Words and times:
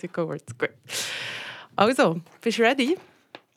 Music 0.00 0.16
Awards, 0.18 0.58
gut. 0.58 0.70
Also, 1.76 2.20
bist 2.40 2.58
du 2.58 2.62
ready? 2.62 2.96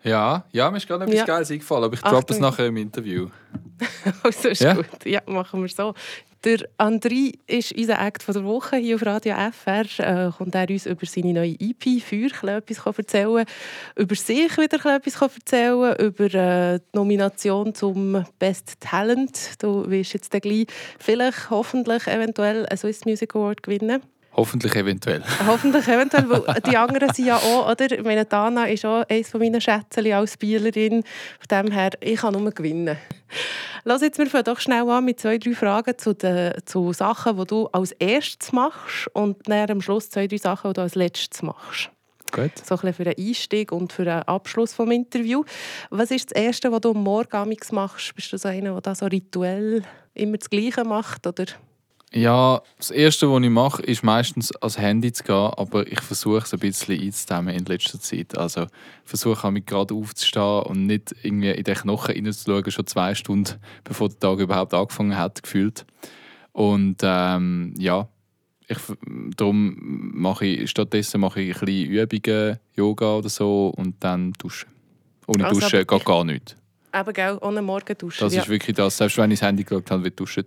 Ja, 0.04 0.44
ja, 0.52 0.70
mir 0.70 0.78
ist 0.78 0.88
gerade 0.88 1.06
etwas 1.06 1.18
Ja. 1.20 1.26
Geiles 1.26 1.50
eingefallen, 1.52 1.86
aber 1.86 1.94
ich 1.94 2.02
droppe 2.02 2.34
es 2.34 2.40
nachher 2.40 2.68
im 2.68 2.78
Interview. 2.78 3.30
Also 4.24 4.50
ist 4.50 4.62
Ja. 4.62 4.74
gut. 4.74 4.86
Ja, 5.06 5.22
machen 5.26 5.62
wir 5.62 5.68
so. 5.70 5.94
Der 6.44 6.60
André 6.78 7.34
ist 7.48 7.72
unser 7.72 8.00
Act 8.06 8.22
von 8.22 8.34
der 8.34 8.44
Woche 8.44 8.76
hier 8.78 8.96
auf 8.96 9.06
Radio 9.06 9.36
FR. 9.52 9.86
Äh, 10.28 10.32
kommt 10.32 10.54
er 10.56 10.70
uns 10.70 10.86
über 10.86 11.06
seine 11.06 11.34
neue 11.34 11.56
EP 11.60 12.02
«Feuer» 12.02 12.58
etwas 12.58 12.86
erzählen 12.98 13.46
über 13.96 14.16
sich 14.16 14.58
wieder 14.58 14.96
etwas 14.96 15.22
erzählen 15.22 15.96
über 16.00 16.26
äh, 16.34 16.80
die 16.80 16.98
Nomination 16.98 17.74
zum 17.74 18.26
Best 18.40 18.76
Talent. 18.82 19.62
Du 19.64 19.90
wirst 19.90 20.14
jetzt 20.14 20.32
gleich 20.32 20.68
vielleicht, 21.00 21.50
hoffentlich, 21.50 22.08
eventuell 22.08 22.66
einen 22.66 22.78
Swiss 22.78 23.06
Music 23.06 23.36
Award 23.36 23.64
gewinnen. 23.64 24.02
Hoffentlich 24.36 24.76
eventuell. 24.76 25.24
Hoffentlich 25.48 25.88
eventuell, 25.88 26.28
weil 26.30 26.62
die 26.62 26.76
anderen 26.76 27.14
sind 27.14 27.28
ja 27.28 27.38
auch, 27.38 27.70
oder? 27.70 27.92
Ich 27.92 28.04
meine, 28.04 28.26
Dana 28.26 28.66
ist 28.66 28.86
auch 28.86 29.04
eines 29.08 29.34
meiner 29.34 29.62
Schätzchen 29.62 30.12
als 30.12 30.34
Spielerin. 30.34 31.04
Von 31.40 31.66
dem 31.66 31.72
her, 31.72 31.92
ich 32.00 32.20
kann 32.20 32.34
nur 32.34 32.52
gewinnen. 32.52 32.98
Lass 33.84 34.02
jetzt, 34.02 34.18
wir 34.18 34.44
doch 34.44 34.60
schnell 34.60 34.90
an 34.90 35.06
mit 35.06 35.20
zwei, 35.20 35.38
drei 35.38 35.54
Fragen 35.54 35.98
zu, 35.98 36.14
den, 36.14 36.54
zu 36.66 36.94
Sachen, 36.94 37.38
die 37.38 37.46
du 37.46 37.68
als 37.68 37.92
erstes 37.94 38.52
machst 38.52 39.08
und 39.14 39.38
dann 39.48 39.70
am 39.70 39.82
Schluss 39.82 40.10
zwei, 40.10 40.28
drei 40.28 40.38
Sachen, 40.38 40.72
die 40.72 40.74
du 40.76 40.82
als 40.82 40.96
letztes 40.96 41.44
machst. 41.44 41.90
Gut. 42.32 42.52
So 42.66 42.74
ein 42.76 42.82
bisschen 42.82 42.94
für 42.94 43.06
einen 43.06 43.28
Einstieg 43.28 43.72
und 43.72 43.94
für 43.94 44.12
einen 44.12 44.24
Abschluss 44.24 44.76
des 44.76 44.90
Interviews. 44.90 45.46
Was 45.92 46.10
ist 46.10 46.32
das 46.32 46.42
Erste, 46.42 46.72
was 46.72 46.82
du 46.82 46.92
am 46.92 47.04
Morgen 47.04 47.56
machst? 47.72 48.16
Bist 48.16 48.34
du 48.34 48.38
so 48.38 48.48
einer, 48.48 48.82
der 48.82 48.96
so 48.96 49.06
rituell 49.06 49.84
immer 50.16 50.38
das 50.38 50.50
Gleiche 50.50 50.84
macht? 50.84 51.28
Oder? 51.28 51.46
Ja, 52.16 52.62
das 52.78 52.92
Erste, 52.92 53.32
was 53.32 53.42
ich 53.42 53.50
mache, 53.50 53.82
ist 53.82 54.04
meistens 54.04 54.56
ans 54.58 54.78
Handy 54.78 55.12
zu 55.12 55.24
gehen, 55.24 55.52
aber 55.58 55.88
ich 55.92 56.00
versuche 56.00 56.38
es 56.38 56.54
ein 56.54 56.60
bisschen 56.60 57.02
einzudämmen 57.02 57.56
in 57.56 57.66
letzter 57.66 58.00
Zeit. 58.00 58.38
Also 58.38 58.64
ich 58.64 58.70
versuche 59.06 59.52
mich 59.52 59.66
gerade 59.66 59.96
aufzustehen 59.96 60.62
und 60.64 60.86
nicht 60.86 61.16
irgendwie 61.24 61.50
in 61.50 61.64
den 61.64 61.76
Knochen 61.76 62.14
reinzuschauen, 62.14 62.70
schon 62.70 62.86
zwei 62.86 63.16
Stunden 63.16 63.56
bevor 63.84 64.10
der 64.10 64.20
Tag 64.20 64.40
überhaupt 64.40 64.76
angefangen 64.76 65.18
hat, 65.18 65.42
gefühlt. 65.42 65.86
Und 66.52 66.98
ähm, 67.02 67.74
ja, 67.80 68.08
ich, 68.68 68.78
darum 69.36 69.76
mache 70.14 70.46
ich, 70.46 70.70
stattdessen 70.70 71.20
mache 71.20 71.42
ich 71.42 71.56
ein 71.56 71.66
bisschen 71.66 71.90
Übungen, 71.90 72.60
Yoga 72.76 73.16
oder 73.16 73.30
so 73.30 73.74
und 73.76 74.04
dann 74.04 74.34
duschen. 74.34 74.70
Ohne 75.26 75.46
Also, 75.46 75.62
Duschen 75.62 75.88
geht 75.88 76.06
gar 76.06 76.24
nichts. 76.24 76.56
Eben, 76.96 77.14
gell, 77.14 77.40
ohne 77.42 77.62
Morgenduschen. 77.62 78.26
Das 78.26 78.36
ja. 78.36 78.44
ist 78.44 78.50
wirklich 78.50 78.76
das. 78.76 78.98
Selbst 78.98 79.18
wenn 79.18 79.32
ich 79.32 79.40
das 79.40 79.48
Handy 79.48 79.64
geschaut 79.64 79.90
habe, 79.90 80.04
wird 80.04 80.20
duschen. 80.20 80.44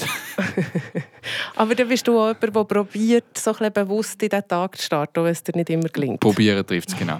Aber 1.57 1.75
dann 1.75 1.89
bist 1.89 2.07
du 2.07 2.19
auch 2.21 2.29
jemand, 2.29 2.55
der 2.55 2.65
probiert, 2.65 3.37
so 3.37 3.51
ein 3.51 3.57
bisschen 3.57 3.73
bewusst 3.73 4.23
in 4.23 4.29
diesen 4.29 4.47
Tag 4.47 4.77
zu 4.77 4.85
starten, 4.85 5.25
wenn 5.25 5.33
es 5.33 5.43
dir 5.43 5.57
nicht 5.57 5.71
immer 5.71 5.89
gelingt. 5.89 6.21
Probieren 6.21 6.65
trifft 6.65 6.91
es 6.91 6.97
genau. 6.99 7.19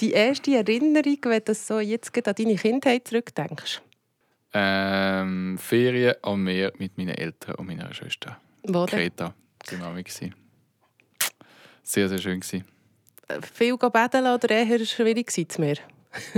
Die 0.00 0.12
erste 0.12 0.54
Erinnerung, 0.54 1.18
wenn 1.22 1.42
du 1.44 1.54
so 1.54 1.80
jetzt 1.80 2.14
an 2.28 2.34
deine 2.36 2.56
Kindheit 2.56 3.08
zurückdenkst, 3.08 3.80
Ähm, 4.52 5.56
Ferien 5.58 6.16
am 6.22 6.42
Meer 6.42 6.72
mit 6.76 6.98
meinen 6.98 7.14
Eltern 7.14 7.54
und 7.54 7.68
meiner 7.68 7.94
Schwester. 7.94 8.36
wo 8.64 8.84
denn? 8.84 8.98
Kreta. 8.98 9.34
Das 9.64 9.80
war 9.80 9.94
gewesen. 9.94 10.34
Sehr, 11.82 12.08
sehr 12.08 12.18
schön. 12.18 12.40
Gewesen. 12.40 12.64
Viel 13.54 13.76
baden 13.76 14.26
oder 14.26 14.50
eher 14.50 14.84
schwierig 14.84 15.28
gewesen 15.28 15.48
zu 15.48 15.60
mir? 15.60 15.76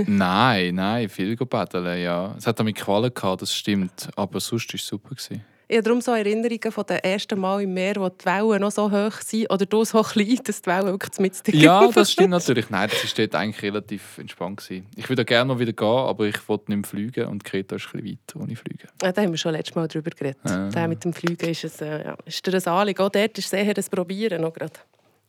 Nein, 0.05 0.75
nein, 0.75 1.09
viel 1.09 1.35
paddeln, 1.35 2.01
ja. 2.01 2.35
Es 2.37 2.47
hat 2.47 2.59
damit 2.59 2.75
Qualen 2.75 3.13
gehabt, 3.13 3.41
das 3.41 3.53
stimmt. 3.53 4.09
Aber 4.15 4.39
sonst 4.39 4.69
war 4.73 4.75
es 4.75 4.85
super. 4.87 5.09
Gewesen. 5.09 5.43
Ich 5.69 5.77
habe 5.77 5.83
darum 5.85 6.01
so 6.01 6.11
Erinnerungen 6.11 6.71
von 6.71 6.85
den 6.85 6.97
ersten 6.97 7.39
Mal 7.39 7.63
im 7.63 7.73
Meer, 7.73 7.95
wo 7.95 8.07
die 8.09 8.25
Wellen 8.25 8.61
noch 8.61 8.69
so 8.69 8.91
hoch 8.91 9.13
sind, 9.21 9.49
oder 9.49 9.65
du 9.65 9.83
so 9.85 10.01
klein, 10.03 10.37
dass 10.43 10.61
die 10.61 10.69
Wellen 10.69 10.87
wirklich 10.87 11.19
mit 11.19 11.47
dir 11.47 11.55
Ja, 11.55 11.87
das 11.87 12.11
stimmt 12.11 12.29
natürlich. 12.31 12.69
Nein, 12.69 12.89
das 12.91 13.03
war 13.03 13.25
dort 13.25 13.35
eigentlich 13.35 13.63
relativ 13.63 14.17
entspannt. 14.19 14.57
Gewesen. 14.59 14.85
Ich 14.95 15.09
würde 15.09 15.25
gerne 15.25 15.51
noch 15.51 15.59
wieder 15.59 15.73
gehen, 15.73 15.87
aber 15.87 16.25
ich 16.25 16.47
wollte 16.47 16.65
nicht 16.71 16.81
mehr 16.81 16.89
fliegen 16.89 17.27
und 17.27 17.43
Kreta 17.43 17.77
ist 17.77 17.87
ein 17.93 18.01
bisschen 18.03 18.19
weit 18.35 18.35
ohne 18.43 18.55
Fliegen. 18.55 18.87
Ja, 19.01 19.11
da 19.11 19.21
haben 19.21 19.31
wir 19.31 19.37
schon 19.37 19.53
letztes 19.53 19.73
Mal 19.73 19.87
drüber 19.87 20.11
geredet. 20.11 20.37
Ah. 20.43 20.69
Der 20.69 20.87
mit 20.87 21.03
dem 21.05 21.13
Fliegen 21.13 21.49
ist, 21.49 21.63
es, 21.63 21.81
äh, 21.81 22.03
ja, 22.05 22.17
ist 22.25 22.45
dir 22.45 22.53
ein 22.53 22.67
Anliegen. 22.67 23.01
Auch 23.01 23.09
dort 23.09 23.37
ist 23.37 23.45
es 23.45 23.53
eher 23.53 23.73
ein 23.75 23.83
Probieren. 23.89 24.41
Noch 24.41 24.53
gerade. 24.53 24.73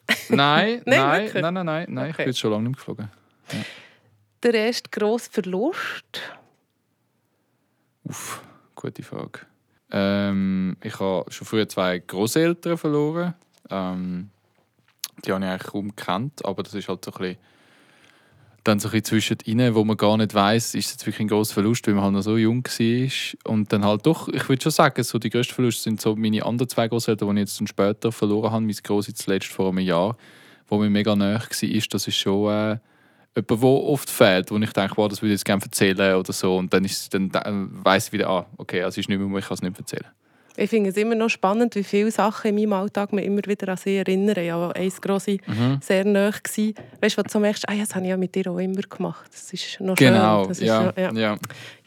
Nein, 0.28 0.82
Nein, 0.84 0.84
nein, 0.84 1.30
nein, 1.32 1.54
nein, 1.54 1.64
nein, 1.64 1.86
nein, 1.88 2.06
ich 2.10 2.14
Okay. 2.14 2.24
bin 2.24 2.26
jetzt 2.32 2.38
schon 2.40 2.50
lange 2.50 2.68
nicht 2.68 2.76
mehr 2.86 2.94
geflogen. 2.94 3.10
Der 4.44 4.52
erste 4.52 4.90
grosse 4.90 5.30
Verlust? 5.30 6.20
Uff, 8.04 8.42
gute 8.74 9.02
Frage. 9.02 9.40
Ähm, 9.90 10.76
ich 10.82 11.00
habe 11.00 11.32
schon 11.32 11.46
früher 11.46 11.66
zwei 11.66 11.98
Großeltern 12.00 12.76
verloren. 12.76 13.32
Ähm, 13.70 14.28
die 15.24 15.32
habe 15.32 15.42
ich 15.42 15.50
eigentlich 15.50 15.72
kaum 15.72 15.88
gekannt, 15.96 16.44
aber 16.44 16.62
das 16.62 16.74
ist 16.74 16.90
halt 16.90 17.02
so 17.06 17.12
ein 17.12 17.18
bisschen, 17.18 17.38
dann 18.64 18.80
so 18.80 18.88
ein 18.88 18.90
bisschen 18.90 19.04
zwischendrin, 19.04 19.74
wo 19.74 19.82
man 19.82 19.96
gar 19.96 20.18
nicht 20.18 20.34
weiß, 20.34 20.74
ist 20.74 20.86
es 20.86 20.92
jetzt 20.92 21.06
wirklich 21.06 21.20
ein 21.20 21.28
großer 21.28 21.54
Verlust, 21.54 21.86
weil 21.86 21.94
man 21.94 22.04
halt 22.04 22.12
noch 22.12 22.20
so 22.20 22.36
jung 22.36 22.62
war. 22.66 23.50
Und 23.50 23.72
dann 23.72 23.82
halt 23.82 24.04
doch, 24.04 24.28
ich 24.28 24.46
würde 24.50 24.62
schon 24.62 24.72
sagen, 24.72 25.02
so 25.04 25.18
die 25.18 25.30
grössten 25.30 25.54
Verluste 25.54 25.84
sind 25.84 26.02
so 26.02 26.16
meine 26.16 26.44
anderen 26.44 26.68
zwei 26.68 26.86
Großeltern, 26.86 27.34
die 27.34 27.40
ich 27.40 27.48
jetzt 27.48 27.60
dann 27.60 27.66
später 27.66 28.12
verloren 28.12 28.52
habe. 28.52 28.66
Mein 28.66 28.76
Große 28.76 29.14
zuletzt 29.14 29.48
vor 29.48 29.70
einem 29.70 29.78
Jahr, 29.78 30.18
wo 30.68 30.76
mir 30.76 30.90
mega 30.90 31.16
nahe 31.16 31.36
war. 31.38 31.86
Das 31.90 32.08
ist 32.08 32.16
schon 32.16 32.52
äh, 32.52 32.78
jemand, 33.36 33.50
der 33.50 33.62
oft 33.68 34.10
fehlt, 34.10 34.50
wo 34.50 34.56
ich 34.58 34.72
denke, 34.72 34.96
wow, 34.96 35.08
das 35.08 35.20
würde 35.22 35.32
ich 35.34 35.38
jetzt 35.38 35.44
gerne 35.44 35.62
erzählen 35.62 36.16
oder 36.16 36.32
so. 36.32 36.56
Und 36.56 36.72
dann, 36.72 36.84
ist, 36.84 37.12
dann, 37.14 37.30
dann 37.30 37.70
weiss 37.84 38.06
ich 38.08 38.12
wieder, 38.12 38.28
ah, 38.28 38.46
okay, 38.56 38.82
also 38.82 39.00
ist 39.00 39.08
nicht 39.08 39.18
mehr, 39.18 39.38
ich 39.38 39.46
kann 39.46 39.54
es 39.54 39.62
nicht 39.62 39.78
erzählen. 39.78 40.06
Ich 40.56 40.70
finde 40.70 40.90
es 40.90 40.96
immer 40.96 41.16
noch 41.16 41.30
spannend, 41.30 41.74
wie 41.74 41.82
viele 41.82 42.12
Sachen 42.12 42.50
in 42.50 42.54
meinem 42.54 42.74
Alltag 42.74 43.12
mich 43.12 43.24
immer 43.24 43.40
wieder 43.44 43.70
an 43.70 43.76
sie 43.76 43.96
erinnern. 43.96 44.44
Ja, 44.44 44.70
eins 44.70 45.00
grosse 45.00 45.38
Mhm. 45.46 45.78
sehr 45.82 46.04
nahe 46.04 46.30
gsi. 46.40 46.74
Weißt 47.00 47.18
du, 47.18 47.24
was 47.24 47.32
du 47.32 47.40
merkst, 47.40 47.68
ah, 47.68 47.72
ja, 47.72 47.80
das 47.84 47.94
habe 47.96 48.04
ich 48.04 48.10
ja 48.10 48.16
mit 48.16 48.34
dir 48.36 48.48
auch 48.48 48.58
immer 48.58 48.82
gemacht. 48.82 49.28
Das 49.32 49.52
ist 49.52 49.80
noch 49.80 49.96
Genau, 49.96 50.44
schön. 50.44 50.52
Ist 50.52 50.60
ja, 50.62 50.92
ja. 50.96 51.12
ja. 51.12 51.36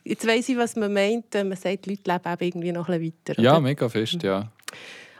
Jetzt 0.03 0.27
weiss 0.27 0.49
ich, 0.49 0.57
was 0.57 0.75
man 0.75 0.91
meint, 0.91 1.25
wenn 1.31 1.47
man 1.47 1.57
sagt, 1.57 1.85
die 1.85 1.91
Leute 1.91 2.11
leben 2.11 2.33
eben 2.33 2.43
irgendwie 2.43 2.71
noch 2.73 2.89
ein 2.89 2.99
bisschen 2.99 3.13
weiter. 3.35 3.41
Ja, 3.41 3.51
oder? 3.53 3.61
mega 3.61 3.87
fest, 3.87 4.21
ja. 4.23 4.51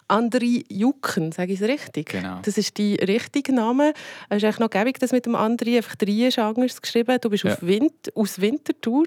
André 0.10 0.64
Jucken, 0.70 1.32
sage 1.32 1.54
ich 1.54 1.62
es 1.62 1.68
richtig? 1.68 2.10
Genau. 2.10 2.40
Das 2.44 2.58
ist 2.58 2.78
dein 2.80 2.96
richtiger 2.96 3.52
Name. 3.54 3.94
Es 4.30 4.38
ist 4.38 4.44
eigentlich 4.46 4.60
noch 4.60 4.70
gäbig, 4.70 5.00
dass 5.00 5.12
mit 5.12 5.26
dem 5.26 5.36
André 5.36 5.78
einfach 5.78 5.96
drei 5.96 6.28
ist 6.28 6.40
anders 6.40 6.82
geschrieben. 6.82 7.18
Du 7.22 7.30
bist 7.30 7.44
Ja. 7.44 7.54
auf 7.54 7.62
Wind, 7.62 7.94
aus 8.16 8.40
Winterthur 8.40 9.06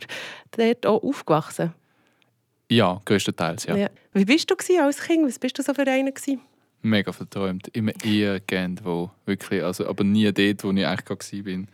dort 0.50 0.86
auch 0.86 1.02
aufgewachsen. 1.02 1.72
Ja, 2.70 3.00
größtenteils, 3.04 3.64
ja. 3.66 3.76
Ja. 3.76 3.88
Wie 4.12 4.24
bist 4.24 4.50
du 4.50 4.54
als 4.82 5.00
Kind? 5.02 5.26
Was 5.26 5.38
bist 5.38 5.58
du 5.58 5.62
so 5.62 5.74
für 5.74 5.86
einer 5.86 6.12
gewesen? 6.12 6.40
Mega 6.82 7.12
verträumt. 7.12 7.68
Immer 7.68 7.92
irgendwo. 8.04 9.10
Wirklich. 9.26 9.62
Also, 9.62 9.86
aber 9.88 10.04
nie 10.04 10.32
dort, 10.32 10.64
wo 10.64 10.70
ich 10.70 10.86
eigentlich 10.86 11.46
war. 11.46 11.64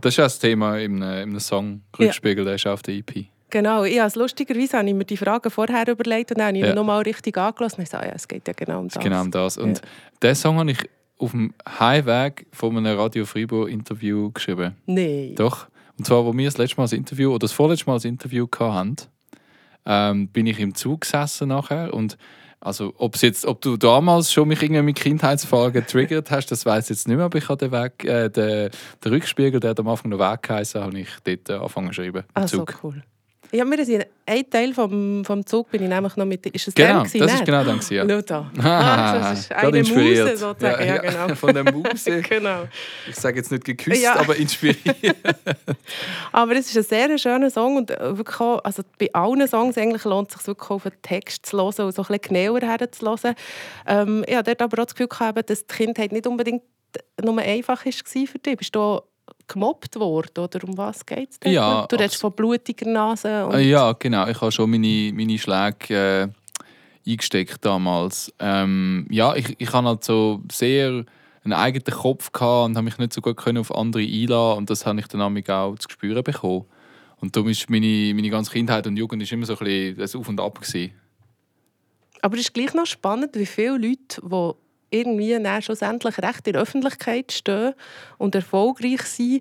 Das 0.00 0.14
ist 0.14 0.18
auch 0.18 0.24
das 0.24 0.38
Thema 0.40 0.72
einem 0.72 1.38
Song. 1.38 1.82
Ja. 1.98 2.06
Rückspiegel, 2.06 2.44
der 2.44 2.56
ist 2.56 2.66
auf 2.66 2.82
der 2.82 2.94
EP. 2.94 3.26
Genau, 3.52 3.84
ich 3.84 4.00
habe 4.00 4.18
lustigerweise 4.18 4.78
habe 4.78 4.88
ich 4.88 4.94
mir 4.94 5.04
die 5.04 5.18
Fragen 5.18 5.50
vorher 5.50 5.86
überlegt 5.86 6.30
und 6.30 6.38
dann 6.38 6.48
habe 6.48 6.56
ich 6.56 6.62
Ja. 6.62 6.70
ja. 6.70 6.74
nochmal 6.74 7.02
richtig 7.02 7.36
angelassen 7.36 7.80
und 7.82 7.94
ah 7.94 8.06
ja, 8.06 8.12
es 8.14 8.26
geht 8.26 8.48
ja 8.48 8.54
genau 8.56 8.80
um 8.80 8.88
das. 8.88 9.02
Genau 9.02 9.20
um 9.20 9.30
das. 9.30 9.58
Und 9.58 9.82
diesen 10.22 10.34
Song 10.36 10.58
habe 10.58 10.70
ich 10.70 10.78
auf 11.18 11.32
dem 11.32 11.52
Heimweg 11.78 12.46
von 12.50 12.74
einem 12.78 12.98
Radio 12.98 13.26
Fribourg 13.26 13.68
Interview 13.68 14.30
geschrieben. 14.30 14.74
Nein. 14.86 15.34
Doch. 15.36 15.66
Und 15.98 16.06
zwar, 16.06 16.24
wo 16.24 16.32
wir 16.32 16.46
das 16.46 16.56
letzte 16.56 16.78
Mal 16.78 16.84
das 16.84 16.94
Interview 16.94 17.28
oder 17.28 17.40
das 17.40 17.52
vorletzte 17.52 17.84
Mal 17.86 17.96
das 17.96 18.06
Interview 18.06 18.48
hatten, 18.58 18.96
ähm, 19.84 20.28
bin 20.28 20.46
ich 20.46 20.58
im 20.58 20.74
Zug 20.74 21.02
gesessen 21.02 21.48
nachher 21.48 21.92
und 21.92 22.16
also, 22.58 22.94
ob's 22.96 23.22
jetzt, 23.22 23.44
ob 23.44 23.60
du 23.60 23.76
damals 23.76 24.32
schon 24.32 24.46
mich 24.46 24.62
irgendwie 24.62 24.82
mit 24.82 24.96
Kindheitsfragen 24.96 25.72
getriggert 25.72 26.30
hast, 26.30 26.46
das 26.46 26.64
weiß 26.64 26.84
ich 26.84 26.90
jetzt 26.90 27.08
nicht 27.08 27.16
mehr, 27.16 27.26
aber 27.26 27.36
ich 27.36 27.48
habe 27.48 27.58
den, 27.58 27.72
Weg, 27.72 28.04
äh, 28.04 28.30
den, 28.30 28.70
den 29.04 29.12
Rückspiegel, 29.12 29.58
der 29.58 29.76
am 29.76 29.88
Anfang 29.88 30.12
noch 30.12 30.20
Weg 30.20 30.42
geheißen, 30.42 30.80
habe 30.80 31.00
ich 31.00 31.08
dort 31.24 31.50
äh, 31.50 31.54
angefangen 31.54 31.88
zu 31.88 31.94
schreiben. 31.94 32.22
Ah, 32.34 32.46
so 32.46 32.58
Zug. 32.58 33.02
Cool. 33.52 33.58
Ja, 33.58 33.64
mir 33.64 33.78
ist 33.78 33.90
ein 34.26 34.50
Teil 34.50 34.72
vom, 34.74 35.24
vom 35.24 35.44
Zug 35.44 35.70
bin 35.70 35.82
ich 35.82 35.88
nämlich 35.88 36.16
noch 36.16 36.24
mit... 36.24 36.46
Ist 36.46 36.68
es 36.68 36.74
Genau, 36.74 37.04
der 37.04 37.20
das 37.20 37.34
ist 37.34 37.44
genau 37.44 37.64
dann. 37.64 37.80
Ja. 37.90 38.06
Schau 38.08 38.22
da. 38.22 38.50
Ah, 38.62 39.18
das 39.18 39.40
ist 39.40 39.52
eine 39.52 39.78
inspiriert. 39.78 40.26
Muse 40.26 40.36
sozusagen. 40.36 40.86
Ja, 40.86 40.98
genau. 40.98 41.34
Von 41.34 41.54
der 41.54 41.72
Muse. 41.72 42.22
genau. 42.28 42.68
Ich 43.08 43.16
sage 43.16 43.38
jetzt 43.38 43.50
nicht 43.50 43.64
geküsst, 43.64 44.02
Ja. 44.02 44.16
aber 44.16 44.36
inspiriert. 44.36 45.16
Aber 46.32 46.52
es 46.56 46.74
ist 46.74 46.76
ein 46.76 46.82
sehr 47.08 47.18
schöner 47.18 47.50
Song 47.50 47.76
und 47.76 47.90
äh, 47.90 48.16
wirklich 48.16 48.40
auch, 48.40 48.64
also 48.64 48.82
bei 48.98 49.12
allen 49.12 49.46
Songs 49.46 49.76
eigentlich 49.76 50.04
lohnt 50.04 50.30
es 50.30 50.38
sich 50.38 50.46
wirklich 50.46 50.70
auf 50.70 50.82
den 50.84 50.92
Text 51.02 51.46
zu 51.46 51.56
hören 51.56 51.66
und 51.66 51.94
so 51.94 52.02
ein 52.02 52.18
bisschen 52.18 52.20
genauer 52.20 52.60
herzuhören. 52.60 53.34
Ähm, 53.86 54.24
ich 54.26 54.36
hatte 54.36 54.54
dort 54.54 54.62
aber 54.62 54.82
auch 54.82 54.86
das 54.86 54.94
Gefühl, 54.94 55.08
gehabt, 55.08 55.50
dass 55.50 55.66
die 55.66 55.74
Kindheit 55.74 56.12
nicht 56.12 56.26
unbedingt 56.26 56.62
nur 57.22 57.38
einfach 57.38 57.84
war 57.84 57.92
für 58.26 58.38
dich. 58.38 58.56
Bist 58.56 58.74
du 58.74 59.00
gemobbt 59.48 59.96
worden 59.96 60.44
oder 60.44 60.64
um 60.64 60.76
was 60.76 61.04
geht 61.04 61.30
es 61.30 61.40
denn? 61.40 61.52
Ja, 61.52 61.86
Du 61.86 61.96
redest 61.96 62.16
von 62.20 62.32
blutiger 62.32 62.90
Nase. 62.90 63.46
Und 63.46 63.54
Äh, 63.54 63.62
ja, 63.62 63.92
genau. 63.92 64.26
Ich 64.28 64.40
habe 64.40 64.52
schon 64.52 64.70
meine, 64.70 65.12
meine 65.14 65.38
Schläge 65.38 66.32
äh, 67.06 67.10
eingesteckt 67.10 67.64
damals. 67.64 68.32
Ähm, 68.38 69.06
ja, 69.10 69.34
ich, 69.34 69.54
ich 69.58 69.72
hatte 69.72 69.86
halt 69.86 70.04
so 70.04 70.40
sehr 70.50 71.04
einen 71.44 71.52
eigenen 71.52 71.98
Kopf 71.98 72.30
gehabt 72.32 72.66
und 72.66 72.76
habe 72.76 72.84
mich 72.84 72.98
nicht 72.98 73.12
so 73.12 73.20
gut 73.20 73.36
können 73.36 73.58
auf 73.58 73.74
andere 73.74 74.02
einlassen 74.02 74.58
und 74.58 74.70
das 74.70 74.86
habe 74.86 75.00
ich 75.00 75.08
dann 75.08 75.20
auch 75.20 75.78
zu 75.78 75.90
spüren 75.90 76.22
bekommen. 76.22 76.66
Und 77.20 77.36
darum 77.36 77.48
ist 77.48 77.70
meine, 77.70 78.12
meine 78.14 78.30
ganze 78.30 78.50
Kindheit 78.52 78.86
und 78.86 78.96
Jugend 78.96 79.22
ist 79.22 79.32
immer 79.32 79.46
so 79.46 79.54
ein 79.54 79.58
bisschen 79.64 79.96
das 79.96 80.16
Auf 80.16 80.28
und 80.28 80.40
Ab 80.40 80.60
gewesen. 80.60 80.92
Aber 82.20 82.36
es 82.36 82.42
ist 82.42 82.54
gleich 82.54 82.74
noch 82.74 82.86
spannend, 82.86 83.30
wie 83.34 83.46
viele 83.46 83.78
Leute, 83.78 84.20
die 84.22 84.52
irgendwie 84.92 85.38
dann 85.38 85.62
schlussendlich 85.62 86.18
recht 86.18 86.46
in 86.46 86.52
der 86.52 86.62
Öffentlichkeit 86.62 87.32
stehen 87.32 87.74
und 88.18 88.34
erfolgreich 88.34 89.02
sein, 89.02 89.40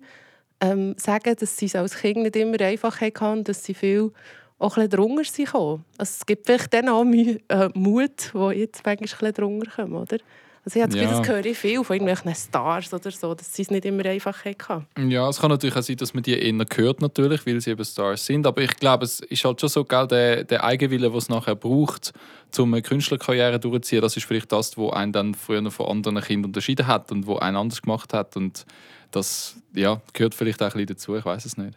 ähm, 0.61 0.95
sagen, 0.97 1.35
dass 1.39 1.57
sie 1.57 1.65
es 1.65 1.75
als 1.75 1.97
Kind 1.97 2.17
nicht 2.17 2.35
immer 2.35 2.59
einfach 2.61 3.01
hatten, 3.01 3.43
dass 3.43 3.63
sie 3.63 3.73
viel 3.73 4.11
auch 4.59 4.77
ein 4.77 4.89
drunter 4.89 5.23
sind. 5.23 5.53
Also 5.55 5.81
es 5.97 6.25
gibt 6.25 6.45
vielleicht 6.45 6.73
dann 6.73 6.89
auch 6.89 7.03
äh, 7.03 7.69
Mut, 7.73 8.29
wo 8.33 8.51
jetzt 8.51 8.85
manchmal 8.85 9.29
ein 9.29 9.33
drunter 9.33 9.71
kommen, 9.71 9.95
oder? 9.95 10.17
Also 10.63 10.77
ich 10.77 10.83
habe 10.83 10.93
das, 10.93 11.01
ja. 11.01 11.17
das 11.17 11.27
höre 11.27 11.45
ich 11.45 11.57
viel 11.57 11.83
von 11.83 11.95
irgendwelchen 11.95 12.35
Stars 12.35 12.93
oder 12.93 13.09
so, 13.09 13.33
dass 13.33 13.51
sie 13.51 13.63
es 13.63 13.71
nicht 13.71 13.83
immer 13.83 14.05
einfach 14.05 14.45
hatten. 14.45 15.09
Ja, 15.09 15.27
es 15.27 15.39
kann 15.39 15.49
natürlich 15.49 15.75
auch 15.75 15.81
sein, 15.81 15.97
dass 15.97 16.13
man 16.13 16.21
die 16.21 16.39
eher 16.39 16.65
hört, 16.75 17.01
natürlich, 17.01 17.47
weil 17.47 17.59
sie 17.59 17.71
eben 17.71 17.83
Stars 17.83 18.27
sind. 18.27 18.45
Aber 18.45 18.61
ich 18.61 18.75
glaube, 18.75 19.05
es 19.05 19.21
ist 19.21 19.43
halt 19.43 19.59
schon 19.59 19.69
so, 19.69 19.83
gell, 19.83 20.07
der, 20.07 20.43
der 20.43 20.63
Eigenwille, 20.63 21.09
den 21.09 21.17
es 21.17 21.29
nachher 21.29 21.55
braucht, 21.55 22.13
um 22.59 22.73
eine 22.73 22.83
Künstlerkarriere 22.83 23.59
durchzuziehen, 23.59 24.01
das 24.03 24.15
ist 24.15 24.25
vielleicht 24.27 24.51
das, 24.51 24.77
was 24.77 24.93
einen 24.93 25.11
dann 25.11 25.33
früher 25.33 25.71
von 25.71 25.87
anderen 25.87 26.21
Kindern 26.21 26.49
unterschieden 26.49 26.85
hat 26.85 27.11
und 27.11 27.25
wo 27.25 27.37
einen 27.37 27.57
anders 27.57 27.81
gemacht 27.81 28.13
hat. 28.13 28.37
Und 28.37 28.65
das 29.09 29.55
ja, 29.73 29.99
gehört 30.13 30.35
vielleicht 30.35 30.61
auch 30.61 30.67
ein 30.67 30.73
bisschen 30.73 30.87
dazu, 30.87 31.15
ich 31.15 31.25
weiß 31.25 31.45
es 31.45 31.57
nicht. 31.57 31.75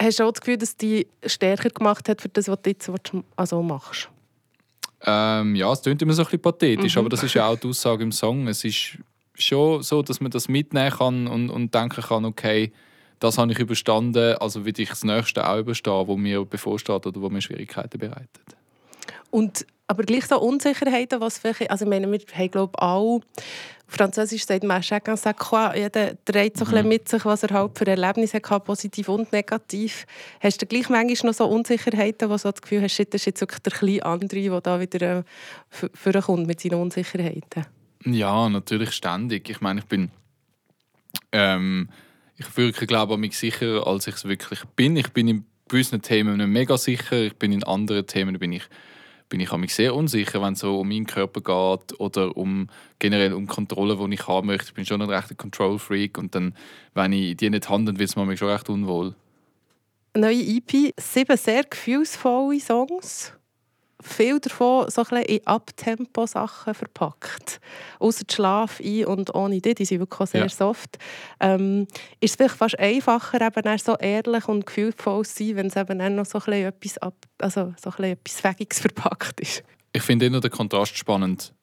Hast 0.00 0.20
du 0.20 0.24
auch 0.24 0.32
das 0.32 0.40
Gefühl, 0.40 0.56
dass 0.56 0.76
die 0.76 1.06
stärker 1.26 1.68
gemacht 1.68 2.08
hat 2.08 2.22
für 2.22 2.28
das, 2.30 2.48
was 2.48 2.62
du 2.62 2.70
jetzt 2.70 2.90
also 3.36 3.62
machst? 3.62 4.08
Ähm, 5.06 5.54
ja, 5.54 5.70
es 5.72 5.82
klingt 5.82 6.00
immer 6.02 6.12
so 6.12 6.22
ein 6.22 6.26
bisschen 6.26 6.40
pathetisch, 6.40 6.94
mhm. 6.94 7.00
aber 7.00 7.08
das 7.10 7.22
ist 7.22 7.34
ja 7.34 7.46
auch 7.46 7.58
die 7.58 7.68
Aussage 7.68 8.02
im 8.02 8.12
Song. 8.12 8.48
Es 8.48 8.64
ist 8.64 8.98
schon 9.34 9.82
so, 9.82 10.02
dass 10.02 10.20
man 10.20 10.30
das 10.30 10.48
mitnehmen 10.48 10.90
kann 10.90 11.26
und, 11.26 11.50
und 11.50 11.74
denken 11.74 12.02
kann, 12.02 12.24
okay, 12.24 12.72
das 13.18 13.38
habe 13.38 13.52
ich 13.52 13.58
überstanden, 13.58 14.36
also 14.38 14.64
will 14.64 14.78
ich 14.78 14.88
das 14.88 15.04
Nächste 15.04 15.48
auch 15.48 15.58
überstehen, 15.58 16.06
wo 16.06 16.16
mir 16.16 16.44
bevorsteht 16.44 17.06
oder 17.06 17.20
wo 17.20 17.30
mir 17.30 17.40
Schwierigkeiten 17.40 17.98
bereitet. 17.98 18.56
Und 19.34 19.66
aber 19.88 20.04
gleich 20.04 20.26
so 20.26 20.40
Unsicherheiten, 20.40 21.20
was 21.20 21.38
vielleicht, 21.38 21.68
also 21.68 21.84
ich 21.84 21.90
meine, 21.90 22.08
wir 22.08 22.20
haben 22.34 22.50
glaube 22.52 22.80
auch 22.80 23.20
Französisch 23.88 24.46
sagt 24.46 24.62
man 24.62 24.80
chacun 24.80 25.16
sa 25.16 25.32
croix. 25.32 25.74
Jeder 25.74 26.14
trägt 26.24 26.56
so 26.56 26.64
mhm. 26.64 26.86
mit 26.86 27.08
sich, 27.08 27.24
was 27.24 27.42
er 27.42 27.50
halt 27.50 27.76
für 27.76 27.86
Erlebnisse 27.86 28.40
hat, 28.48 28.64
positiv 28.64 29.08
und 29.08 29.32
negativ. 29.32 30.06
Hast 30.38 30.62
du 30.62 30.66
gleich 30.66 30.88
manchmal 30.88 31.30
noch 31.30 31.34
so 31.36 31.46
Unsicherheiten, 31.46 32.30
wo 32.30 32.36
du 32.36 32.42
das 32.42 32.62
Gefühl 32.62 32.82
hast, 32.82 32.96
das 32.96 33.22
ist 33.22 33.26
jetzt 33.26 33.40
wirklich 33.40 33.60
der 33.60 33.72
kleine 33.72 34.04
andere, 34.04 34.40
der 34.40 34.60
da 34.60 34.80
wieder 34.80 35.18
äh, 35.18 35.22
vorkommt 35.92 36.46
mit 36.46 36.60
seinen 36.60 36.80
Unsicherheiten? 36.80 37.66
Ja, 38.04 38.48
natürlich 38.48 38.92
ständig. 38.92 39.50
Ich 39.50 39.60
meine, 39.60 39.80
ich 39.80 39.86
bin 39.86 40.12
ähm, 41.32 41.88
ich 42.36 42.56
wirklich 42.56 42.88
glaube 42.88 43.14
an 43.14 43.20
mich 43.20 43.36
sicherer, 43.36 43.84
als 43.84 44.06
ich 44.06 44.14
es 44.14 44.24
wirklich 44.26 44.60
bin. 44.76 44.96
Ich 44.96 45.12
bin 45.12 45.26
in 45.26 45.44
gewissen 45.68 46.00
Themen 46.02 46.50
mega 46.52 46.78
sicher, 46.78 47.20
ich 47.20 47.34
bin 47.34 47.52
in 47.52 47.64
anderen 47.64 48.06
Themen 48.06 48.38
bin 48.38 48.52
ich 48.52 48.62
bin 49.28 49.40
ich 49.40 49.52
mich 49.52 49.74
sehr 49.74 49.94
unsicher, 49.94 50.42
wenn 50.42 50.54
es 50.54 50.60
so 50.60 50.80
um 50.80 50.88
meinen 50.88 51.06
Körper 51.06 51.40
geht 51.40 52.00
oder 52.00 52.36
um 52.36 52.68
generell 52.98 53.32
um 53.32 53.46
Kontrolle, 53.46 53.96
die 53.96 54.14
ich 54.14 54.28
haben 54.28 54.46
möchte. 54.46 54.68
Ich 54.68 54.74
bin 54.74 54.86
schon 54.86 55.02
ein 55.02 55.10
rechter 55.10 55.34
Control-Freak 55.34 56.18
und 56.18 56.34
dann, 56.34 56.54
wenn 56.94 57.12
ich 57.12 57.36
die 57.36 57.50
nicht 57.50 57.68
dann 57.68 57.98
wird 57.98 58.10
es 58.10 58.16
mir 58.16 58.36
schon 58.36 58.48
recht 58.48 58.68
unwohl. 58.68 59.14
Neue 60.16 60.42
EP, 60.42 60.94
sieben 60.98 61.36
sehr 61.36 61.64
gefühlsvolle 61.64 62.60
Songs 62.60 63.32
viel 64.04 64.38
davon 64.38 64.90
so 64.90 65.04
ein 65.10 65.22
in 65.24 65.46
Abtempo-Sachen 65.46 66.74
verpackt. 66.74 67.60
Außer 67.98 68.24
Schlaf 68.30 68.80
ein 68.80 69.06
und 69.06 69.34
ohne 69.34 69.60
die, 69.60 69.74
die 69.74 69.84
sind 69.84 70.00
wirklich 70.00 70.30
sehr 70.30 70.42
ja. 70.42 70.48
soft. 70.48 70.98
Ähm, 71.40 71.86
ist 72.20 72.30
es 72.30 72.36
vielleicht 72.36 72.56
fast 72.56 72.78
einfacher, 72.78 73.40
eben 73.40 73.78
so 73.78 73.96
ehrlich 73.96 74.46
und 74.46 74.66
gefühlvoll 74.66 75.24
zu 75.24 75.44
sein, 75.44 75.56
wenn 75.56 75.66
es 75.66 75.76
eben 75.76 75.98
dann 75.98 76.16
noch 76.16 76.26
so 76.26 76.38
ein 76.46 76.52
etwas, 76.52 76.98
ab, 76.98 77.14
also 77.38 77.74
so 77.82 77.90
ein 77.98 78.04
etwas 78.04 78.40
verpackt 78.80 79.40
ist? 79.40 79.64
Ich 79.92 80.02
finde 80.02 80.26
immer 80.26 80.40
den 80.40 80.50
Kontrast 80.50 80.96
spannend 80.96 81.54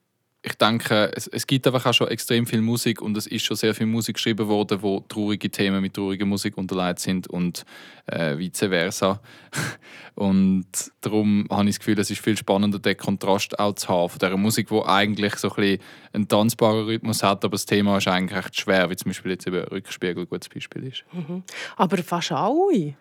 ich 0.44 0.56
denke, 0.56 1.12
es, 1.16 1.28
es, 1.28 1.46
gibt 1.46 1.68
einfach 1.68 1.86
auch 1.86 1.94
schon 1.94 2.08
extrem 2.08 2.48
viel 2.48 2.62
Musik 2.62 3.02
und 3.02 3.16
es 3.16 3.28
ist 3.28 3.46
schon 3.46 3.56
sehr 3.56 3.76
viel 3.76 3.86
Musik 3.86 4.16
geschrieben 4.16 4.48
worden, 4.48 4.82
wo 4.82 5.02
traurige 5.02 5.52
Themen 5.52 5.82
mit 5.82 5.94
trauriger 5.94 6.26
Musik 6.26 6.58
unterlegt 6.58 7.00
sind 7.00 7.28
und 7.28 7.64
äh, 8.08 8.38
vice 8.38 8.68
versa. 8.70 9.22
und 10.16 10.66
darum 11.02 11.48
habe 11.52 11.70
ich 11.70 11.76
das 11.76 11.80
Gefühl, 11.80 12.00
es 12.00 12.10
ist 12.10 12.22
viel 12.22 12.38
spannender, 12.38 12.80
den 12.80 12.98
Kontrast 12.98 13.60
auch 13.60 13.74
zu 13.74 13.88
haben 13.90 14.10
von 14.10 14.18
dieser 14.18 14.38
Musik, 14.38 14.72
wo 14.72 14.84
eigentlich 14.84 15.36
so 15.36 15.50
ein 15.50 15.56
bisschen 15.56 15.80
einen 16.14 16.28
tanzbaren 16.28 16.86
Rhythmus 16.86 17.22
hat, 17.22 17.46
aber 17.46 17.52
das 17.52 17.68
Thema 17.68 17.98
ist 17.98 18.08
eigentlich 18.08 18.38
recht 18.38 18.60
schwer, 18.60 18.90
wie 18.90 18.96
zum 18.96 19.10
Beispiel 19.10 19.32
jetzt 19.32 19.46
eben 19.46 19.64
Rückspiegel 19.66 20.24
ein 20.24 20.30
gutes 20.30 20.50
Beispiel 20.50 20.88
ist. 20.88 21.04
Mhm. 21.14 21.44
Aber 21.78 21.98
fast 21.98 22.32
alle 22.32 22.96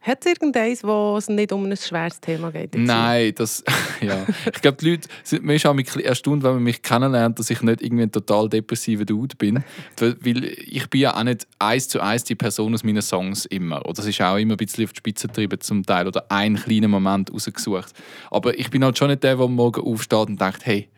hat 0.00 0.24
es 0.24 0.32
irgendeins, 0.32 0.84
wo 0.84 1.16
es 1.18 1.28
nicht 1.28 1.52
um 1.52 1.64
ein 1.64 1.76
schweres 1.76 2.20
Thema 2.20 2.52
geht? 2.52 2.74
Nein, 2.76 3.32
das, 3.34 3.64
ja. 4.00 4.24
ich 4.46 4.60
glaube, 4.60 4.78
die 4.78 4.90
Leute, 4.90 5.08
sind, 5.24 5.44
ein 5.44 5.76
bisschen 5.76 6.00
erstaunt, 6.00 6.42
wenn 6.44 6.54
man 6.54 6.62
mich 6.62 6.82
kennenlernt, 6.82 7.38
dass 7.38 7.50
ich 7.50 7.62
nicht 7.62 7.82
irgendwie 7.82 8.04
ein 8.04 8.12
total 8.12 8.48
depressiver 8.48 9.04
Dude 9.04 9.36
bin. 9.36 9.64
Weil 9.98 10.44
ich 10.44 10.88
bin 10.88 11.00
ja 11.00 11.16
auch 11.16 11.24
nicht 11.24 11.46
eins 11.58 11.88
zu 11.88 12.00
eins 12.00 12.24
die 12.24 12.36
Person 12.36 12.74
aus 12.74 12.84
meinen 12.84 13.02
Songs 13.02 13.44
immer. 13.46 13.84
Oder 13.84 13.94
das 13.94 14.06
ist 14.06 14.20
auch 14.20 14.36
immer 14.36 14.54
ein 14.54 14.58
bisschen 14.58 14.84
auf 14.84 14.92
die 14.92 14.98
Spitze 14.98 15.26
getrieben 15.26 15.60
zum 15.60 15.84
Teil 15.84 16.06
oder 16.06 16.30
einen 16.30 16.56
kleinen 16.56 16.90
Moment 16.90 17.32
rausgesucht. 17.32 17.92
Aber 18.30 18.58
ich 18.58 18.70
bin 18.70 18.84
halt 18.84 18.96
schon 18.96 19.08
nicht 19.08 19.24
der, 19.24 19.36
der 19.36 19.48
morgen 19.48 19.82
aufsteht 19.82 20.28
und 20.28 20.40
denkt, 20.40 20.64
hey, 20.64 20.88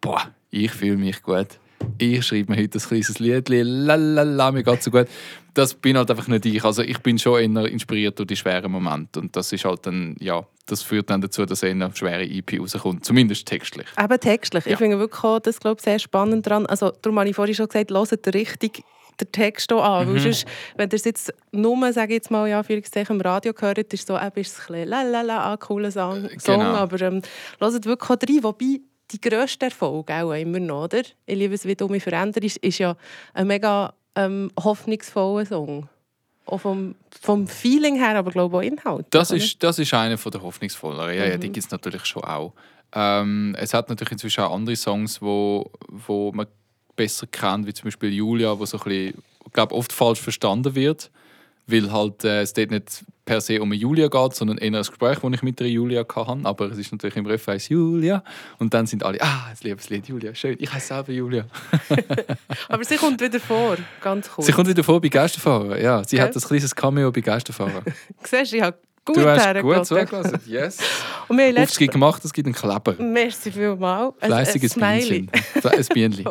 boah, 0.00 0.30
ich 0.50 0.70
fühle 0.70 0.96
mich 0.96 1.22
gut 1.22 1.58
ich 1.98 2.26
schreibe 2.26 2.52
mir 2.52 2.62
heute 2.62 2.78
ein 2.78 2.82
kleines 2.82 3.18
Lied, 3.18 3.48
lalala, 3.48 4.52
mir 4.52 4.62
geht 4.62 4.82
so 4.82 4.90
gut. 4.90 5.06
Das 5.52 5.74
bin 5.74 5.96
halt 5.96 6.10
einfach 6.10 6.26
nicht 6.26 6.46
ich. 6.46 6.64
Also 6.64 6.82
ich 6.82 6.98
bin 6.98 7.18
schon 7.18 7.56
eher 7.56 7.66
inspiriert 7.66 8.18
durch 8.18 8.26
die 8.26 8.36
schweren 8.36 8.72
Momente 8.72 9.20
und 9.20 9.36
das 9.36 9.52
ist 9.52 9.64
halt 9.64 9.86
dann, 9.86 10.16
ja, 10.18 10.44
das 10.66 10.82
führt 10.82 11.10
dann 11.10 11.20
dazu, 11.20 11.44
dass 11.44 11.62
eine 11.62 11.94
schwere 11.94 12.24
EP 12.24 12.58
rauskommt, 12.58 13.04
zumindest 13.04 13.46
textlich. 13.46 13.86
Eben 14.02 14.20
textlich. 14.20 14.64
Ja. 14.64 14.72
Ich 14.72 14.78
finde 14.78 14.98
wirklich 14.98 15.22
auch, 15.22 15.38
das 15.38 15.60
glaube 15.60 15.76
ich, 15.78 15.84
sehr 15.84 15.98
spannend 15.98 16.46
daran. 16.46 16.66
Also 16.66 16.90
darum 17.02 17.18
habe 17.18 17.28
ich 17.28 17.36
vorhin 17.36 17.54
schon 17.54 17.68
gesagt, 17.68 17.90
hört 17.90 18.34
richtig 18.34 18.82
den 19.20 19.30
Text 19.30 19.72
auch 19.72 19.84
an. 19.84 20.12
Mhm. 20.12 20.18
Sonst, 20.18 20.46
wenn 20.76 20.88
ihr 20.88 20.94
es 20.94 21.04
jetzt 21.04 21.32
nur, 21.52 21.92
sage 21.92 22.14
jetzt 22.14 22.30
mal, 22.30 22.48
ja, 22.48 22.62
im 23.10 23.20
Radio 23.20 23.52
gehört, 23.52 23.92
ist 23.92 24.06
so, 24.06 24.16
eben, 24.16 24.32
ist 24.36 24.52
es 24.52 24.60
ein 24.60 24.66
bisschen 24.72 24.88
lalala, 24.88 25.52
ein 25.52 25.58
cooler 25.58 25.90
Song, 25.90 26.28
genau. 26.44 26.74
aber 26.74 27.00
ähm, 27.00 27.22
hört 27.60 27.84
wirklich 27.86 28.10
auch 28.10 28.16
rein. 28.20 28.42
Wobei, 28.42 28.80
die 29.10 29.20
grösste 29.20 29.66
Erfolg 29.66 30.10
auch 30.10 30.32
immer 30.32 30.60
noch, 30.60 30.84
oder? 30.84 31.02
«Ich 31.26 31.36
liebe 31.36 31.54
es, 31.54 31.64
wie 31.64 31.74
du 31.74 31.88
mich 31.88 32.02
veränderst» 32.02 32.56
ist 32.56 32.78
ja 32.78 32.96
ein 33.32 33.46
mega 33.46 33.94
ähm, 34.14 34.50
hoffnungsvoller 34.62 35.46
Song. 35.46 35.88
Auch 36.46 36.58
vom, 36.58 36.94
vom 37.22 37.46
Feeling 37.46 37.96
her, 37.96 38.16
aber 38.16 38.30
glaube 38.30 38.58
auch 38.58 38.60
Inhalt. 38.60 39.06
Das 39.10 39.30
ist, 39.30 39.62
das 39.62 39.78
ist 39.78 39.94
einer 39.94 40.16
der 40.16 40.42
hoffnungsvolleren. 40.42 41.14
Ja, 41.16 41.24
mhm. 41.24 41.30
ja, 41.30 41.36
die 41.38 41.48
gibt 41.50 41.64
es 41.64 41.70
natürlich 41.70 42.04
schon 42.04 42.24
auch. 42.24 42.52
Ähm, 42.94 43.56
es 43.58 43.72
hat 43.74 43.88
natürlich 43.88 44.12
inzwischen 44.12 44.44
auch 44.44 44.54
andere 44.54 44.76
Songs, 44.76 45.20
wo, 45.22 45.70
wo 45.88 46.32
man 46.32 46.46
besser 46.96 47.26
kennt, 47.26 47.66
wie 47.66 47.74
zum 47.74 47.84
Beispiel 47.86 48.12
Julia, 48.12 48.58
wo 48.58 48.66
so 48.66 48.78
ein 48.78 48.84
bisschen, 48.84 49.22
glaube 49.52 49.74
oft 49.74 49.92
falsch 49.92 50.20
verstanden 50.20 50.74
wird 50.74 51.10
weil 51.66 51.92
halt, 51.92 52.24
äh, 52.24 52.42
es 52.42 52.52
dort 52.52 52.70
nicht 52.70 53.04
per 53.24 53.40
se 53.40 53.60
um 53.60 53.72
Julia 53.72 54.08
geht, 54.08 54.34
sondern 54.34 54.58
eher 54.58 54.68
ein 54.68 54.82
Gespräch, 54.82 55.18
das 55.18 55.32
ich 55.32 55.42
mit 55.42 55.58
der 55.58 55.68
Julia 55.68 56.04
hatte. 56.14 56.40
Aber 56.44 56.70
es 56.70 56.78
ist 56.78 56.92
natürlich 56.92 57.16
im 57.16 57.26
Refrain 57.26 57.58
Julia. 57.58 58.22
Und 58.58 58.74
dann 58.74 58.86
sind 58.86 59.02
alle, 59.02 59.18
ah, 59.20 59.46
das 59.50 59.62
liebes 59.62 59.88
Lied 59.88 60.06
Julia, 60.06 60.34
schön, 60.34 60.56
ich 60.58 60.72
heiße 60.72 60.88
selber 60.88 61.12
Julia. 61.12 61.46
Aber 62.68 62.84
sie 62.84 62.96
kommt 62.96 63.20
wieder 63.20 63.40
vor, 63.40 63.76
ganz 64.00 64.30
kurz. 64.30 64.46
Sie 64.46 64.52
kommt 64.52 64.68
wieder 64.68 64.84
vor 64.84 65.00
bei 65.00 65.08
Geisterfahrer, 65.08 65.80
ja. 65.80 66.04
Sie 66.04 66.16
okay. 66.16 66.28
hat 66.28 66.36
ein 66.36 66.42
kleines 66.42 66.74
Cameo 66.74 67.10
bei 67.10 67.20
Geisterfahrer. 67.20 67.82
Siehst 68.24 68.52
du, 68.52 68.56
ich 68.56 68.62
habe 68.62 68.78
gut 69.04 69.16
Du 69.16 69.28
hast 69.28 69.60
gut 69.60 69.86
zugelassen, 69.86 70.40
yes. 70.46 70.78
Und 71.28 71.38
wir 71.38 71.46
haben 71.46 71.54
letztes... 71.54 71.90
gemacht, 71.90 72.24
es 72.24 72.32
gibt 72.32 72.46
einen 72.46 72.54
Kleber. 72.54 72.94
Merci 73.02 73.52
vielmals. 73.52 74.14
Fleissiges 74.20 74.74
Bienchen. 74.74 75.30
Ein 75.64 75.86
Bienchen. 75.92 76.26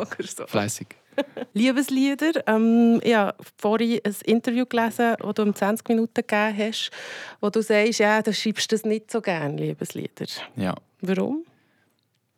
Fleißig. 0.46 0.88
Liebeslieder. 1.52 2.32
Ähm, 2.46 3.00
ich 3.02 3.14
habe 3.14 3.36
vorhin 3.56 4.00
ein 4.04 4.14
Interview 4.24 4.66
gelesen, 4.66 5.14
das 5.20 5.34
du 5.34 5.42
um 5.42 5.54
20 5.54 5.88
Minuten 5.88 6.14
gegeben 6.14 6.58
hast, 6.58 6.90
wo 7.40 7.50
du 7.50 7.62
sagst, 7.62 8.00
ja, 8.00 8.20
du 8.20 8.32
schreibst 8.32 8.72
das 8.72 8.84
nicht 8.84 9.10
so 9.10 9.20
gerne, 9.20 9.56
Liebeslieder. 9.56 10.26
Ja. 10.56 10.74
Warum? 11.00 11.44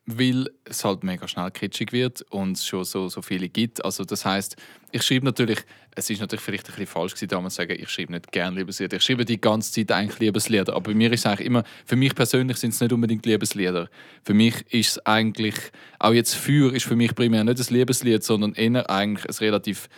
Weil 0.07 0.49
es 0.65 0.85
halt 0.85 1.03
mega 1.03 1.27
schnell 1.27 1.51
kitschig 1.51 1.93
wird 1.93 2.23
und 2.31 2.57
es 2.57 2.65
schon 2.65 2.85
so, 2.85 3.09
so 3.09 3.23
viele 3.23 3.49
gibt. 3.49 3.85
Also 3.85 4.05
das 4.05 4.25
heißt, 4.25 4.57
ich 4.93 5.03
schreibe 5.03 5.27
natürlich, 5.27 5.59
es 5.97 6.09
ist 6.09 6.21
natürlich 6.21 6.45
vielleicht 6.45 6.67
ein 6.67 6.73
bisschen 6.73 6.87
falsch 6.87 7.15
gewesen, 7.15 7.29
damals 7.29 7.55
zu 7.55 7.63
sagen, 7.63 7.77
ich 7.77 7.89
schreibe 7.89 8.13
nicht 8.13 8.31
gerne 8.31 8.57
Liebeslieder. 8.57 8.99
Ich 8.99 9.03
schreibe 9.03 9.25
die 9.25 9.41
ganze 9.41 9.73
Zeit 9.73 9.91
eigentlich 9.91 10.21
Liebeslieder, 10.21 10.75
aber 10.75 10.93
bei 10.93 10.95
mir 10.95 11.13
ist 11.13 11.21
es 11.21 11.27
eigentlich 11.27 11.47
immer, 11.47 11.65
für 11.85 11.97
mich 11.97 12.15
persönlich 12.15 12.57
sind 12.59 12.73
es 12.73 12.81
nicht 12.81 12.93
unbedingt 12.93 13.27
Liebeslieder. 13.27 13.91
Für 14.23 14.35
mich 14.35 14.55
ist 14.73 14.91
es 14.91 15.07
eigentlich, 15.07 15.57
auch 15.99 16.13
jetzt 16.13 16.35
«Für» 16.35 16.73
ist 16.73 16.87
für 16.87 16.97
mich 16.97 17.15
primär 17.17 17.43
nicht 17.43 17.59
ein 17.59 17.75
Liebeslied, 17.75 18.23
sondern 18.23 18.55
eher 18.55 18.89
eigentlich 18.89 19.29
ein 19.29 19.45
relativ 19.45 19.89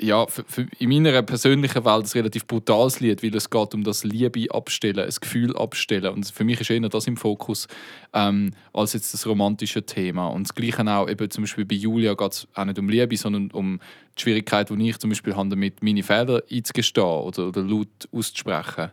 ja, 0.00 0.26
für, 0.26 0.44
für 0.46 0.66
in 0.78 0.88
meiner 0.88 1.22
persönlichen 1.22 1.84
Welt 1.84 2.04
ein 2.04 2.10
relativ 2.12 2.46
brutales 2.46 3.00
Lied, 3.00 3.22
weil 3.22 3.34
es 3.34 3.50
geht 3.50 3.74
um 3.74 3.84
das 3.84 4.04
Liebe 4.04 4.46
abstellen, 4.50 5.04
ein 5.04 5.14
Gefühl 5.20 5.56
abstellen. 5.56 6.12
Und 6.12 6.28
für 6.28 6.44
mich 6.44 6.60
ist 6.60 6.70
eher 6.70 6.80
das 6.88 7.06
im 7.06 7.16
Fokus 7.16 7.66
ähm, 8.12 8.52
als 8.72 8.92
jetzt 8.92 9.12
das 9.14 9.26
romantische 9.26 9.84
Thema. 9.84 10.28
Und 10.28 10.48
das 10.48 10.54
Gleiche 10.54 10.86
auch 10.86 11.08
eben 11.08 11.30
zum 11.30 11.44
Beispiel 11.44 11.64
bei 11.64 11.74
Julia 11.74 12.14
geht 12.14 12.32
es 12.32 12.48
auch 12.54 12.64
nicht 12.64 12.78
um 12.78 12.88
Liebe, 12.88 13.16
sondern 13.16 13.50
um 13.50 13.80
die 14.16 14.22
Schwierigkeit, 14.22 14.70
die 14.70 14.88
ich 14.88 14.98
zum 14.98 15.10
Beispiel 15.10 15.34
habe, 15.36 15.48
damit 15.48 15.82
meine 15.82 16.02
Fehler 16.02 16.42
einzugestehen 16.50 17.06
oder, 17.06 17.48
oder 17.48 17.62
laut 17.62 17.88
auszusprechen. 18.12 18.90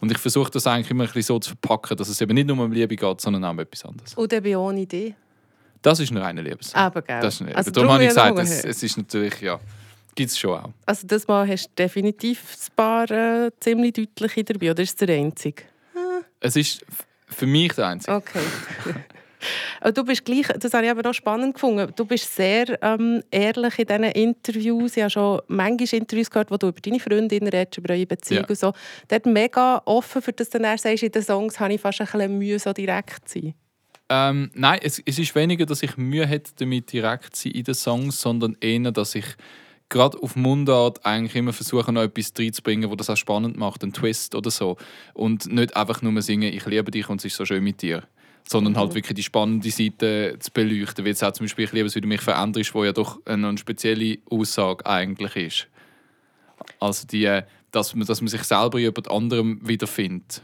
Und 0.00 0.12
ich 0.12 0.18
versuche 0.18 0.50
das 0.50 0.66
eigentlich 0.66 0.90
immer 0.90 1.04
ein 1.04 1.06
bisschen 1.06 1.22
so 1.22 1.38
zu 1.38 1.50
verpacken, 1.50 1.96
dass 1.96 2.08
es 2.08 2.20
eben 2.20 2.34
nicht 2.34 2.46
nur 2.46 2.58
um 2.58 2.70
Liebe 2.72 2.96
geht, 2.96 3.20
sondern 3.20 3.44
auch 3.44 3.50
um 3.50 3.58
etwas 3.60 3.84
anderes. 3.84 4.16
Oder 4.16 4.40
bei 4.40 4.56
ohne 4.56 4.82
Idee? 4.82 5.14
Das 5.82 6.00
ist 6.00 6.10
ein 6.10 6.16
reiner 6.16 6.42
Liebessong. 6.42 6.86
Eben, 6.86 7.04
gell? 7.06 7.20
Das 7.20 7.34
ist 7.34 7.42
ein, 7.42 7.54
Also 7.54 7.70
darum 7.70 7.92
habe 7.92 8.02
ich 8.02 8.08
gesagt, 8.08 8.38
es, 8.38 8.64
es 8.64 8.82
ist 8.82 8.96
natürlich, 8.96 9.40
ja, 9.40 9.60
gibt 10.16 10.30
es 10.30 10.38
schon 10.38 10.58
auch. 10.58 10.70
Also 10.86 11.06
das 11.06 11.28
Mal 11.28 11.46
hast 11.48 11.68
du 11.68 11.72
definitiv 11.76 12.42
ein 12.56 12.74
paar 12.74 13.10
äh, 13.10 13.50
ziemlich 13.60 13.92
deutliche 13.92 14.42
dabei, 14.42 14.72
oder 14.72 14.82
ist 14.82 15.00
es 15.00 15.06
der 15.06 15.16
einzige? 15.16 15.62
Es 16.40 16.56
ist 16.56 16.84
für 17.28 17.46
mich 17.46 17.72
der 17.74 17.86
einzige. 17.86 18.16
Okay. 18.16 18.40
Aber 19.80 19.92
du 19.92 20.02
bist 20.04 20.24
gleich, 20.24 20.46
das 20.58 20.72
habe 20.74 20.86
ich 20.86 20.90
aber 20.90 21.02
noch 21.02 21.12
spannend 21.14 21.54
gefunden, 21.54 21.92
du 21.94 22.04
bist 22.04 22.34
sehr 22.34 22.82
ähm, 22.82 23.22
ehrlich 23.30 23.78
in 23.78 23.86
diesen 23.86 24.04
Interviews. 24.04 24.96
Ich 24.96 25.02
habe 25.02 25.10
schon 25.10 25.40
manchmal 25.46 26.00
Interviews 26.00 26.30
gehört, 26.30 26.50
wo 26.50 26.56
du 26.56 26.68
über 26.68 26.80
deine 26.80 26.98
Freundinnen 26.98 27.48
redest, 27.48 27.78
über 27.78 27.94
eure 27.94 28.06
Beziehung 28.06 28.42
Ja. 28.44 28.48
und 28.48 28.58
so. 28.58 28.72
Dort 29.06 29.26
mega 29.26 29.82
offen, 29.84 30.22
für 30.22 30.32
das 30.32 30.50
du 30.50 30.58
dann 30.58 30.76
sagst, 30.78 31.02
in 31.02 31.12
den 31.12 31.22
Songs 31.22 31.60
habe 31.60 31.74
ich 31.74 31.80
fast 31.80 32.00
ein 32.00 32.06
bisschen 32.06 32.38
Mühe, 32.38 32.58
so 32.58 32.72
direkt 32.72 33.28
zu 33.28 33.40
sein. 33.40 33.54
Ähm, 34.08 34.50
nein, 34.54 34.80
es, 34.82 35.00
es 35.04 35.18
ist 35.18 35.34
weniger, 35.34 35.66
dass 35.66 35.82
ich 35.82 35.96
Mühe 35.96 36.26
hätte, 36.26 36.52
damit 36.56 36.92
direkt 36.92 37.36
zu 37.36 37.42
sein 37.44 37.52
in 37.52 37.64
den 37.64 37.74
Songs, 37.74 38.20
sondern 38.20 38.56
eher, 38.60 38.90
dass 38.90 39.14
ich 39.14 39.26
gerade 39.88 40.20
auf 40.22 40.36
Mundart 40.36 41.04
eigentlich 41.04 41.36
immer 41.36 41.52
versuche, 41.52 41.92
noch 41.92 42.02
etwas 42.02 42.32
reinzubringen, 42.38 42.90
wo 42.90 42.96
das 42.96 43.10
auch 43.10 43.16
spannend 43.16 43.56
macht, 43.56 43.82
einen 43.82 43.92
Twist 43.92 44.34
oder 44.34 44.50
so. 44.50 44.76
Und 45.14 45.46
nicht 45.46 45.76
einfach 45.76 46.02
nur 46.02 46.20
singen, 46.22 46.52
ich 46.52 46.66
liebe 46.66 46.90
dich 46.90 47.08
und 47.08 47.20
es 47.20 47.26
ist 47.26 47.36
so 47.36 47.44
schön 47.44 47.62
mit 47.62 47.82
dir. 47.82 48.02
Sondern 48.48 48.76
halt 48.76 48.94
wirklich 48.94 49.16
die 49.16 49.24
spannende 49.24 49.70
Seite 49.70 50.36
zu 50.38 50.52
beleuchten. 50.52 51.04
Wie 51.04 51.08
jetzt 51.08 51.24
auch 51.24 51.32
zum 51.32 51.46
Beispiel, 51.46 51.64
ich 51.64 51.72
liebe 51.72 51.86
es, 51.86 51.96
wie 51.96 52.00
du 52.00 52.06
mich 52.06 52.20
veränderst, 52.20 52.74
wo 52.74 52.84
ja 52.84 52.92
doch 52.92 53.20
eine, 53.24 53.48
eine 53.48 53.58
spezielle 53.58 54.18
Aussage 54.30 54.86
eigentlich 54.86 55.34
ist. 55.36 55.68
Also 56.78 57.06
die, 57.06 57.40
dass 57.72 57.94
man, 57.94 58.06
dass 58.06 58.20
man 58.20 58.28
sich 58.28 58.44
selber 58.44 58.78
jemand 58.78 59.10
anderem 59.10 59.60
wiederfindet. 59.66 60.42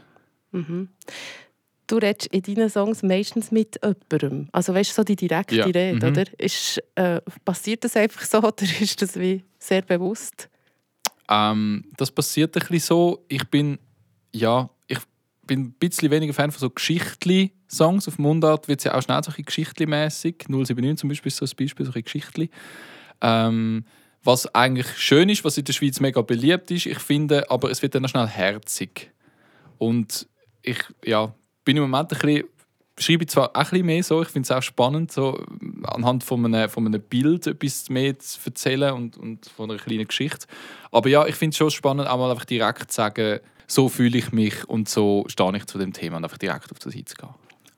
Du 1.87 1.97
redest 1.97 2.27
in 2.27 2.41
deinen 2.41 2.69
Songs 2.69 3.03
meistens 3.03 3.51
mit 3.51 3.79
jemandem. 3.83 4.47
Also 4.51 4.73
weißt 4.73 4.91
du, 4.91 4.95
so 4.95 5.03
die 5.03 5.15
direkte 5.15 5.55
Ja, 5.55 5.65
Rede, 5.65 5.93
mhm. 5.93 6.11
oder? 6.11 6.23
Ist, 6.37 6.81
äh, 6.95 7.19
passiert 7.43 7.83
das 7.83 7.95
einfach 7.95 8.23
so 8.23 8.37
oder 8.43 8.63
ist 8.79 9.01
das 9.01 9.19
wie 9.19 9.43
sehr 9.59 9.81
bewusst? 9.81 10.49
Ähm, 11.29 11.85
das 11.97 12.11
passiert 12.11 12.55
ein 12.55 12.59
bisschen 12.61 12.79
so. 12.79 13.25
Ich 13.27 13.47
bin, 13.49 13.79
ja, 14.33 14.69
ich 14.87 14.99
bin 15.45 15.61
ein 15.61 15.73
bisschen 15.73 16.09
weniger 16.11 16.33
Fan 16.33 16.51
von 16.51 16.59
so 16.59 16.69
Geschichtli-Songs. 16.69 18.07
Auf 18.07 18.17
Mundart 18.17 18.67
wird 18.67 18.79
es 18.79 18.85
ja 18.85 18.95
auch 18.95 19.01
schnell 19.01 19.21
so 19.23 19.31
ein 19.31 19.35
bisschen 19.35 19.45
Geschichtli-mässig. 19.45 20.45
079 20.47 20.97
zum 20.97 21.09
Beispiel 21.09 21.29
ist 21.29 21.37
so 21.37 21.45
ein 21.45 21.51
Beispiel, 21.57 21.85
so 21.85 21.91
ein 21.91 22.01
bisschen 22.01 22.03
Geschichtli. 22.03 22.49
Ähm, 23.21 23.85
was 24.23 24.53
eigentlich 24.55 24.87
schön 24.97 25.27
ist, 25.29 25.43
was 25.43 25.57
in 25.57 25.65
der 25.65 25.73
Schweiz 25.73 25.99
mega 25.99 26.21
beliebt 26.21 26.71
ist. 26.71 26.85
Ich 26.85 26.99
finde, 26.99 27.49
aber 27.51 27.69
es 27.71 27.81
wird 27.81 27.93
dann 27.95 28.05
auch 28.05 28.09
schnell 28.09 28.27
herzig. 28.27 29.11
Und 29.77 30.27
ich 30.61 30.79
ja, 31.03 31.33
bin 31.63 31.77
im 31.77 31.83
Moment 31.83 32.11
ein 32.13 32.19
bisschen, 32.19 32.43
schreibe 32.97 33.23
ich 33.23 33.29
zwar 33.29 33.49
auch 33.49 33.55
ein 33.55 33.63
bisschen 33.69 33.85
mehr 33.85 34.03
so, 34.03 34.21
ich 34.21 34.29
finde 34.29 34.45
es 34.47 34.51
auch 34.51 34.61
spannend, 34.61 35.11
so 35.11 35.43
anhand 35.83 36.23
von 36.23 36.45
einem, 36.45 36.69
von 36.69 36.85
einem 36.85 37.01
Bild 37.01 37.47
etwas 37.47 37.89
mehr 37.89 38.17
zu 38.19 38.39
erzählen 38.45 38.93
und, 38.93 39.17
und 39.17 39.45
von 39.47 39.69
einer 39.69 39.79
kleinen 39.79 40.07
Geschichte. 40.07 40.45
Aber 40.91 41.09
ja, 41.09 41.25
ich 41.25 41.35
finde 41.35 41.51
es 41.53 41.57
schon 41.57 41.71
spannend, 41.71 42.07
auch 42.07 42.17
mal 42.17 42.31
einfach 42.31 42.45
direkt 42.45 42.91
zu 42.91 42.95
sagen, 42.95 43.39
so 43.67 43.89
fühle 43.89 44.17
ich 44.17 44.31
mich 44.31 44.67
und 44.69 44.89
so 44.89 45.25
stehe 45.27 45.55
ich 45.57 45.65
zu 45.65 45.77
dem 45.77 45.93
Thema 45.93 46.17
und 46.17 46.23
einfach 46.25 46.37
direkt 46.37 46.71
auf 46.71 46.79
das 46.79 46.95
einzugehen. 46.95 47.33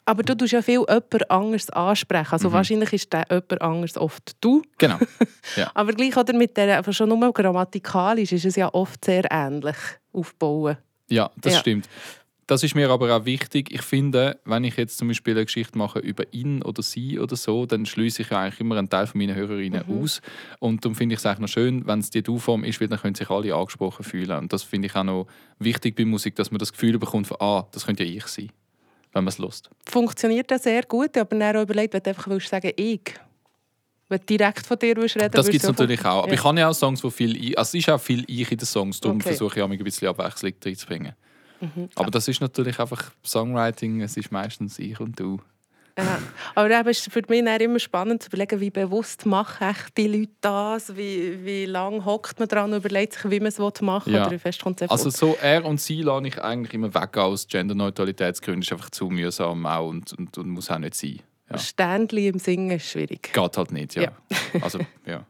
Aber 0.07 0.21
du 0.21 0.35
tust 0.37 0.51
ja 0.53 0.61
viel 0.61 0.81
jemand 0.87 1.31
anderes 1.31 1.69
ansprechen. 1.71 2.27
Mhm. 2.27 2.33
Also 2.33 2.51
wahrscheinlich 2.51 2.93
ist 2.93 3.11
der 3.11 3.25
jemand 3.29 3.61
anderes 3.61 3.97
oft 3.97 4.35
du. 4.39 4.61
Genau. 4.77 4.99
Aber 5.73 5.93
gleich 5.93 6.15
oder 6.15 6.33
mit 6.33 6.55
der, 6.57 6.77
einfach 6.77 6.93
schon 6.93 7.09
nur 7.09 7.33
grammatikalisch 7.33 8.31
ist 8.31 8.45
es 8.45 8.55
ja 8.55 8.71
oft 8.71 9.03
sehr 9.03 9.23
ähnlich 9.31 9.75
aufbauen. 10.13 10.77
Ja, 11.09 11.31
das 11.37 11.53
Ja. 11.53 11.59
stimmt. 11.59 11.89
Das 12.47 12.61
ist 12.61 12.75
mir 12.75 12.91
aber 12.91 13.15
auch 13.15 13.25
wichtig. 13.25 13.71
Ich 13.71 13.81
finde, 13.81 14.39
wenn 14.45 14.63
ich 14.63 14.77
jetzt 14.77 14.99
zum 14.99 15.07
Beispiel 15.07 15.33
eine 15.33 15.45
Geschichte 15.45 15.75
mache 15.79 15.97
über 15.97 16.31
ihn 16.31 16.61
oder 16.61 16.83
sie 16.83 17.17
oder 17.19 17.35
so, 17.35 17.65
dann 17.65 17.87
schließe 17.87 18.21
ich 18.21 18.29
ja 18.29 18.39
eigentlich 18.41 18.59
immer 18.59 18.77
einen 18.77 18.87
Teil 18.87 19.07
von 19.07 19.17
meinen 19.19 19.35
Hörerinnen 19.35 19.83
Mhm. 19.87 20.03
aus. 20.03 20.21
Und 20.59 20.85
darum 20.85 20.95
finde 20.95 21.13
ich 21.13 21.19
es 21.19 21.25
eigentlich 21.25 21.39
noch 21.39 21.47
schön, 21.47 21.87
wenn 21.87 21.99
es 21.99 22.11
die 22.11 22.21
Du-Form 22.21 22.63
ist, 22.63 22.79
weil 22.79 22.87
dann 22.87 22.99
können 22.99 23.15
sich 23.15 23.29
alle 23.31 23.55
angesprochen 23.55 24.03
fühlen. 24.03 24.37
Und 24.37 24.53
das 24.53 24.61
finde 24.61 24.85
ich 24.87 24.95
auch 24.95 25.03
noch 25.03 25.25
wichtig 25.57 25.95
bei 25.95 26.05
Musik, 26.05 26.35
dass 26.35 26.51
man 26.51 26.59
das 26.59 26.71
Gefühl 26.71 26.99
bekommt 26.99 27.25
von, 27.25 27.37
ah, 27.39 27.67
das 27.71 27.87
könnte 27.87 28.03
ja 28.03 28.15
ich 28.15 28.27
sein, 28.27 28.51
wenn 29.13 29.23
man 29.23 29.29
es 29.29 29.39
lust. 29.39 29.71
Funktioniert 29.89 30.51
das 30.51 30.63
sehr 30.63 30.83
gut, 30.83 31.17
aber 31.17 31.35
dann 31.39 31.55
auch 31.57 31.63
überlegt, 31.63 31.95
wenn 31.95 32.03
du 32.03 32.09
einfach 32.11 32.27
willst 32.27 32.49
sagen 32.49 32.71
«ich». 32.75 33.01
Wenn 34.07 34.19
du 34.19 34.25
direkt 34.27 34.67
von 34.67 34.77
dir 34.77 34.95
willst 34.97 35.15
reden 35.15 35.31
Das 35.31 35.49
gibt 35.49 35.63
es 35.63 35.67
natürlich 35.67 36.05
auch. 36.05 36.19
Aber 36.21 36.27
Ja. 36.27 36.33
ich 36.35 36.43
habe 36.43 36.59
ja 36.59 36.69
auch 36.69 36.75
Songs, 36.75 37.03
wo 37.03 37.09
viel 37.09 37.35
ich, 37.43 37.57
also 37.57 37.69
es 37.75 37.83
ist 37.83 37.89
auch 37.89 37.99
viel 37.99 38.23
ich 38.27 38.51
in 38.51 38.57
den 38.59 38.65
Songs, 38.67 38.99
darum 39.01 39.17
Okay. 39.17 39.29
versuche 39.29 39.57
ich 39.57 39.63
auch 39.63 39.69
ein 39.71 39.77
bisschen 39.83 40.09
Abwechslung 40.09 40.53
reinzubringen. 40.63 41.13
Mhm. 41.75 41.89
Aber 41.95 42.11
das 42.11 42.27
ist 42.27 42.41
natürlich 42.41 42.79
einfach 42.79 43.11
Songwriting, 43.25 44.01
es 44.01 44.17
ist 44.17 44.31
meistens 44.31 44.79
ich 44.79 44.99
und 44.99 45.19
du. 45.19 45.39
Ja. 45.97 46.19
Aber 46.55 46.69
eben 46.69 46.89
ist 46.89 47.07
es 47.07 47.13
für 47.13 47.21
mich 47.29 47.39
immer 47.61 47.79
spannend 47.79 48.21
zu 48.21 48.27
überlegen, 48.27 48.59
wie 48.59 48.69
bewusst 48.69 49.25
machen 49.25 49.73
die 49.95 50.07
Leute 50.07 50.31
das, 50.41 50.95
wie, 50.97 51.43
wie 51.45 51.65
lange 51.65 52.03
hockt 52.03 52.37
man 52.37 52.49
dran 52.49 52.73
und 52.73 52.79
überlegt 52.79 53.13
sich, 53.13 53.31
wie 53.31 53.39
man 53.39 53.47
es 53.47 53.59
machen 53.59 54.07
will 54.07 54.15
Ja. 54.15 54.27
oder 54.27 54.37
fest 54.37 54.61
kommt 54.61 54.81
Also 54.81 55.09
so 55.09 55.37
er 55.41 55.63
und 55.63 55.79
sie 55.79 56.01
lasse 56.01 56.27
ich 56.27 56.41
eigentlich 56.41 56.73
immer 56.73 56.93
weg 56.93 57.17
aus 57.17 57.47
Genderneutralitätsgründen. 57.47 58.61
ist 58.61 58.73
einfach 58.73 58.89
zu 58.89 59.09
mühsam 59.09 59.65
auch 59.65 59.87
und, 59.87 60.11
und, 60.17 60.37
und 60.37 60.49
muss 60.49 60.69
auch 60.69 60.79
nicht 60.79 60.95
sein. 60.95 61.21
Ja. 61.49 61.57
Ständchen 61.57 62.25
im 62.25 62.39
Singen 62.39 62.71
ist 62.71 62.89
schwierig. 62.89 63.31
Geht 63.31 63.57
halt 63.57 63.71
nicht, 63.71 63.95
ja. 63.95 64.03
Ja. 64.03 64.11
Also, 64.61 64.79
ja. 65.05 65.25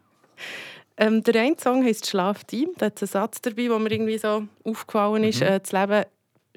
Ähm, 0.96 1.22
der 1.22 1.42
eine 1.42 1.56
Song 1.62 1.84
heisst 1.84 2.08
«Schlafteam». 2.08 2.70
Da 2.78 2.86
hat 2.86 3.00
einen 3.02 3.08
Satz 3.08 3.42
dabei, 3.42 3.68
der 3.68 3.78
mir 3.78 3.92
irgendwie 3.92 4.16
so 4.18 4.48
aufgefallen 4.64 5.24
ist. 5.24 5.40
Mhm. 5.40 5.46
Äh, 5.46 5.60
das 5.60 5.72
Leben 5.72 6.04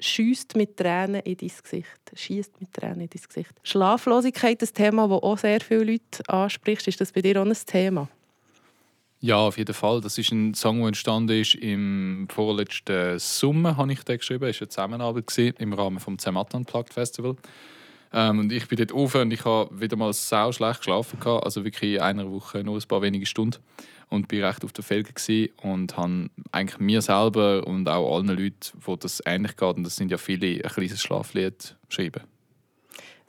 schießt 0.00 0.56
mit 0.56 0.76
Tränen 0.76 1.22
in 1.22 1.36
dein 1.36 1.50
Gesicht. 1.62 2.00
Schießt 2.14 2.60
mit 2.60 2.72
Tränen 2.72 3.02
in 3.02 3.10
dein 3.10 3.22
Gesicht. 3.22 3.52
Schlaflosigkeit, 3.62 4.60
ein 4.62 4.68
Thema, 4.74 5.08
das 5.08 5.22
auch 5.22 5.38
sehr 5.38 5.60
viele 5.60 5.84
Leute 5.84 6.28
anspricht. 6.28 6.88
Ist 6.88 7.00
das 7.00 7.12
bei 7.12 7.22
dir 7.22 7.40
auch 7.40 7.46
ein 7.46 7.54
Thema? 7.66 8.08
ja, 9.20 9.36
auf 9.36 9.58
jeden 9.58 9.74
Fall. 9.74 10.00
Das 10.00 10.16
ist 10.16 10.32
ein 10.32 10.54
Song, 10.54 10.78
der 10.78 10.88
entstanden 10.88 11.40
ist 11.40 11.54
im 11.54 12.26
vorletzten 12.30 13.18
Sommer, 13.18 13.76
habe 13.76 13.92
ich 13.92 14.02
den 14.02 14.18
geschrieben. 14.18 14.48
Es 14.48 14.60
war 14.60 14.62
eine 14.62 14.68
Zusammenarbeit 14.68 15.38
im 15.58 15.72
Rahmen 15.74 15.98
des 15.98 16.22
Zermatt 16.22 16.54
Unplugged 16.54 16.92
Festival. 16.92 17.36
Ähm, 18.12 18.40
und 18.40 18.52
ich 18.52 18.66
bin 18.68 18.76
dort 18.76 18.92
rauf 18.92 19.14
und 19.14 19.30
ich 19.30 19.44
habe 19.44 19.80
wieder 19.80 19.96
mal 19.96 20.12
sau 20.12 20.52
schlecht 20.52 20.80
geschlafen. 20.80 21.20
gehabt. 21.20 21.44
Also 21.44 21.64
wirklich 21.64 21.94
in 21.94 22.00
einer 22.00 22.30
Woche 22.30 22.64
nur 22.64 22.76
ein 22.76 22.88
paar 22.88 23.02
wenige 23.02 23.26
Stunden. 23.26 23.58
Und 24.08 24.26
bin 24.26 24.42
recht 24.42 24.64
auf 24.64 24.72
der 24.72 24.82
Felge 24.82 25.12
gewesen 25.12 25.52
und 25.62 25.96
habe 25.96 26.30
eigentlich 26.50 26.80
mir 26.80 27.00
selber 27.00 27.64
und 27.64 27.88
auch 27.88 28.16
allen 28.16 28.26
Leuten, 28.26 28.56
wo 28.80 28.96
das 28.96 29.22
ähnlich 29.24 29.56
geht, 29.56 29.76
und 29.76 29.84
das 29.84 29.94
sind 29.94 30.10
ja 30.10 30.18
viele, 30.18 30.64
ein 30.64 30.68
kleines 30.68 31.00
Schlaflied 31.00 31.76
geschrieben. 31.88 32.22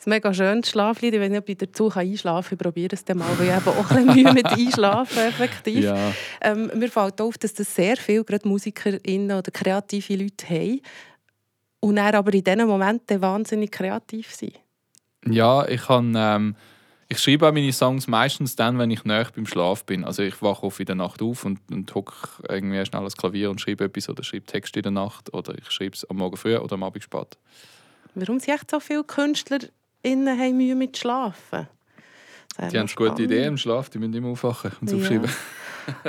Das 0.02 0.08
ist 0.08 0.10
mega 0.10 0.34
schön, 0.34 0.62
das 0.62 0.72
Schlaflied. 0.72 1.14
Ich 1.14 1.22
weiß 1.22 1.30
nicht, 1.30 1.38
ob 1.38 1.50
ich 1.50 1.58
dazu 1.58 1.92
einschlafen 1.94 2.50
kann. 2.50 2.58
Ich 2.58 2.64
probiere 2.64 2.96
es 2.96 3.06
dann 3.06 3.20
mal, 3.20 3.30
weil 3.38 3.50
ich 3.50 3.54
habe 3.54 3.70
auch 3.70 3.92
ein 3.92 4.08
bisschen 4.08 4.24
Mühe 4.24 4.34
mit 4.34 4.48
Einschlafen 4.48 5.20
effektiv. 5.28 5.84
Ja. 5.84 6.14
Ähm, 6.42 6.72
mir 6.74 6.90
fällt 6.90 7.22
auf, 7.22 7.38
dass 7.38 7.54
das 7.54 7.76
sehr 7.76 7.96
viele 7.98 8.24
gerade 8.24 8.48
MusikerInnen 8.48 9.38
oder 9.38 9.52
kreative 9.52 10.16
Leute 10.16 10.50
haben 10.50 10.82
und 11.82 11.98
dann 11.98 12.16
aber 12.16 12.34
in 12.34 12.44
diesen 12.44 12.66
Momenten 12.66 13.22
wahnsinnig 13.22 13.72
kreativ 13.72 14.34
sind. 14.34 14.54
Ja, 15.25 15.68
ich 15.68 15.84
kann, 15.84 16.13
ähm, 16.18 16.56
ich 17.08 17.20
schreibe 17.20 17.48
auch 17.48 17.51
meine 17.54 17.72
Songs 17.74 18.08
meistens 18.08 18.56
dann, 18.56 18.80
wenn 18.80 18.90
ich 18.90 19.04
näher 19.04 19.28
beim 19.36 19.46
Schlaf 19.46 19.86
bin. 19.86 20.04
Also 20.04 20.24
ich 20.24 20.42
wache 20.42 20.63
oft 20.63 20.80
in 20.80 20.86
der 20.86 20.96
Nacht 20.96 21.22
auf 21.22 21.46
und, 21.46 21.60
und 21.70 21.94
hocke 21.94 22.13
irgendwie 22.48 22.84
schnell 22.86 23.01
ans 23.01 23.18
Klavier 23.18 23.50
und 23.51 23.60
schreibe 23.60 23.84
etwas 23.84 24.10
oder 24.10 24.24
schreibe 24.24 24.46
Text 24.46 24.75
in 24.78 24.84
der 24.84 24.92
Nacht 24.92 25.34
oder 25.34 25.54
ich 25.58 25.70
schreibe 25.70 25.96
es 25.96 26.10
am 26.10 26.18
Morgen 26.18 26.38
früh 26.38 26.56
oder 26.58 26.74
am 26.74 26.84
Abend 26.84 27.04
spät. 27.04 27.38
Warum 28.16 28.40
sind 28.40 28.54
echt 28.56 28.72
so 28.72 28.80
viele 28.80 29.04
KünstlerInnen 29.04 30.40
haben 30.40 30.58
Mühe 30.58 30.75
mit 30.75 30.98
Schlafen? 30.98 31.68
Die 32.72 32.78
haben 32.78 32.90
gute 32.96 33.24
Ideen 33.24 33.50
im 33.50 33.58
Schlaf, 33.58 33.90
die 33.90 33.98
müssen 33.98 34.13
immer 34.13 34.30
aufwachen 34.30 34.72
und 34.82 34.90
Ja. 34.90 34.96
aufschreiben. 34.98 35.30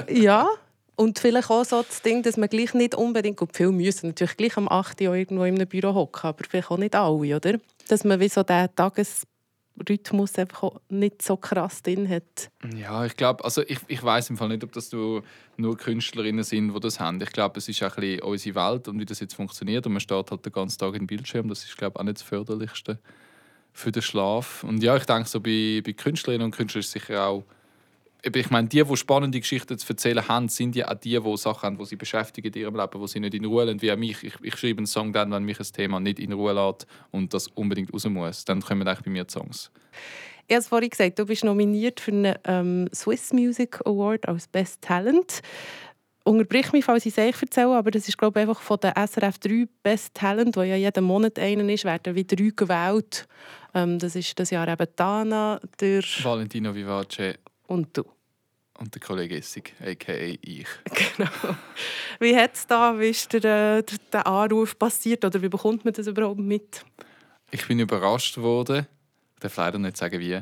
Ja, 0.08 0.46
und 0.96 1.18
vielleicht 1.18 1.50
auch 1.50 1.64
so 1.64 1.82
das 1.82 2.02
Ding, 2.02 2.22
dass 2.22 2.36
man 2.36 2.48
gleich 2.48 2.74
nicht 2.74 2.94
unbedingt, 2.94 3.38
gut, 3.38 3.50
viele 3.54 3.72
müssen 3.72 4.08
natürlich 4.08 4.36
gleich 4.36 4.56
am 4.56 4.68
8. 4.68 5.00
Uhr 5.02 5.14
irgendwo 5.14 5.44
in 5.44 5.54
einem 5.54 5.68
Büro 5.68 5.94
hocken, 5.94 6.28
aber 6.28 6.44
vielleicht 6.48 6.70
auch 6.70 6.78
nicht 6.78 6.94
alle, 6.94 7.36
oder? 7.36 7.58
Dass 7.88 8.04
man 8.04 8.20
wie 8.20 8.28
so 8.28 8.42
den 8.42 8.68
Tagesrhythmus 8.74 10.38
einfach 10.38 10.72
nicht 10.90 11.22
so 11.22 11.36
krass 11.36 11.82
drin 11.82 12.08
hat. 12.08 12.50
Ja, 12.76 13.04
ich 13.06 13.16
glaube, 13.16 13.42
also 13.44 13.62
ich, 13.62 13.78
ich 13.88 14.02
weiß 14.02 14.30
im 14.30 14.36
Fall 14.36 14.48
nicht, 14.48 14.64
ob 14.64 14.72
das 14.72 14.92
nur, 14.92 15.22
nur 15.56 15.76
Künstlerinnen 15.76 16.44
sind, 16.44 16.74
die 16.74 16.80
das 16.80 17.00
haben. 17.00 17.20
Ich 17.20 17.32
glaube, 17.32 17.58
es 17.58 17.68
ist 17.68 17.82
auch 17.82 17.96
ein 17.96 18.00
bisschen 18.00 18.20
unsere 18.20 18.54
Welt 18.54 18.88
und 18.88 18.98
wie 19.00 19.06
das 19.06 19.20
jetzt 19.20 19.34
funktioniert. 19.34 19.86
Und 19.86 19.92
man 19.92 20.00
steht 20.00 20.30
halt 20.30 20.44
den 20.44 20.52
ganzen 20.52 20.78
Tag 20.78 20.94
im 20.94 21.06
Bildschirm. 21.06 21.48
Das 21.48 21.64
ist, 21.64 21.76
glaube 21.76 21.94
ich, 21.96 22.00
auch 22.00 22.04
nicht 22.04 22.18
das 22.18 22.22
Förderlichste 22.22 22.98
für 23.72 23.90
den 23.90 24.02
Schlaf. 24.02 24.62
Und 24.62 24.82
ja, 24.82 24.96
ich 24.96 25.06
denke, 25.06 25.28
so 25.28 25.40
bei, 25.40 25.82
bei 25.84 25.94
Künstlerinnen 25.94 26.44
und 26.44 26.54
Künstlern 26.54 26.80
ist 26.80 26.88
es 26.88 26.92
sicher 26.92 27.26
auch. 27.26 27.44
Ich 28.24 28.50
meine, 28.50 28.68
die, 28.68 28.84
die 28.84 28.96
spannende 28.96 29.40
Geschichten 29.40 29.76
zu 29.76 29.88
erzählen 29.88 30.28
haben, 30.28 30.48
sind 30.48 30.76
ja 30.76 30.88
auch 30.88 30.94
die, 30.94 31.18
die 31.18 31.36
Sachen 31.36 31.62
haben, 31.62 31.78
die 31.78 31.86
sie 31.86 31.96
beschäftigen 31.96 32.52
in 32.52 32.60
ihrem 32.60 32.76
Leben, 32.76 33.00
die 33.00 33.08
sie 33.08 33.18
nicht 33.18 33.34
in 33.34 33.44
Ruhe 33.44 33.64
lassen, 33.64 33.82
wie 33.82 33.90
auch 33.90 33.96
mich. 33.96 34.22
Ich, 34.22 34.34
ich 34.40 34.56
schreibe 34.56 34.78
einen 34.78 34.86
Song 34.86 35.12
dann, 35.12 35.32
wenn 35.32 35.42
mich 35.42 35.58
ein 35.58 35.66
Thema 35.72 35.98
nicht 35.98 36.20
in 36.20 36.32
Ruhe 36.32 36.52
lässt 36.52 36.86
und 37.10 37.34
das 37.34 37.48
unbedingt 37.48 37.92
raus 37.92 38.04
muss. 38.04 38.44
Dann 38.44 38.60
kommen 38.60 38.86
eigentlich 38.86 39.04
bei 39.04 39.10
mir 39.10 39.24
die 39.24 39.32
Songs. 39.32 39.72
Ich 40.46 40.54
habe 40.54 40.60
es 40.60 40.68
vorhin 40.68 40.90
gesagt, 40.90 41.18
du 41.18 41.26
bist 41.26 41.42
nominiert 41.42 41.98
für 41.98 42.12
einen 42.12 42.36
ähm, 42.44 42.88
Swiss 42.94 43.32
Music 43.32 43.80
Award 43.84 44.28
als 44.28 44.46
Best 44.46 44.82
Talent. 44.82 45.40
unterbrich 46.24 46.72
mich, 46.72 46.84
falls 46.84 47.06
ich 47.06 47.16
es 47.16 47.24
euch 47.24 47.42
erzähle, 47.42 47.74
aber 47.74 47.90
das 47.90 48.06
ist 48.06 48.18
glaube 48.18 48.38
ich, 48.38 48.48
einfach 48.48 48.60
von 48.60 48.78
den 48.78 48.92
SRF 48.94 49.38
3 49.38 49.66
Best 49.82 50.14
Talent, 50.14 50.56
wo 50.56 50.62
ja 50.62 50.76
jeden 50.76 51.04
Monat 51.04 51.40
einen 51.40 51.68
ist, 51.68 51.84
werden 51.84 52.14
wie 52.14 52.24
drei 52.24 52.52
gewählt. 52.54 53.26
Ähm, 53.74 53.98
das 53.98 54.14
ist 54.14 54.38
das 54.38 54.50
Jahr 54.50 54.68
eben 54.68 54.86
Dana, 54.94 55.60
der... 55.80 56.02
Valentino 56.22 56.72
Vivace 56.72 57.38
und 57.66 57.96
du. 57.96 58.04
Und 58.82 58.92
der 58.96 59.00
Kollege 59.00 59.36
Essig, 59.36 59.74
a.k.a. 59.80 60.36
ich. 60.40 60.66
Genau. 61.16 61.56
Wie 62.18 62.34
hat 62.34 62.54
es 62.54 62.66
da, 62.66 62.98
wie 62.98 63.10
ist 63.10 63.32
der, 63.32 63.78
äh, 63.78 63.82
der 64.12 64.26
Anruf 64.26 64.76
passiert 64.76 65.24
oder 65.24 65.40
wie 65.40 65.48
bekommt 65.48 65.84
man 65.84 65.94
das 65.94 66.08
überhaupt 66.08 66.40
mit? 66.40 66.84
Ich 67.52 67.68
bin 67.68 67.78
überrascht 67.78 68.38
worden. 68.38 68.88
Ich 69.34 69.40
darf 69.40 69.56
leider 69.56 69.78
nicht 69.78 69.96
sagen, 69.96 70.18
wie. 70.18 70.40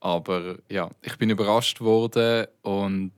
Aber 0.00 0.56
ja, 0.70 0.90
ich 1.02 1.18
bin 1.18 1.28
überrascht 1.28 1.82
worden 1.82 2.46
und 2.62 3.12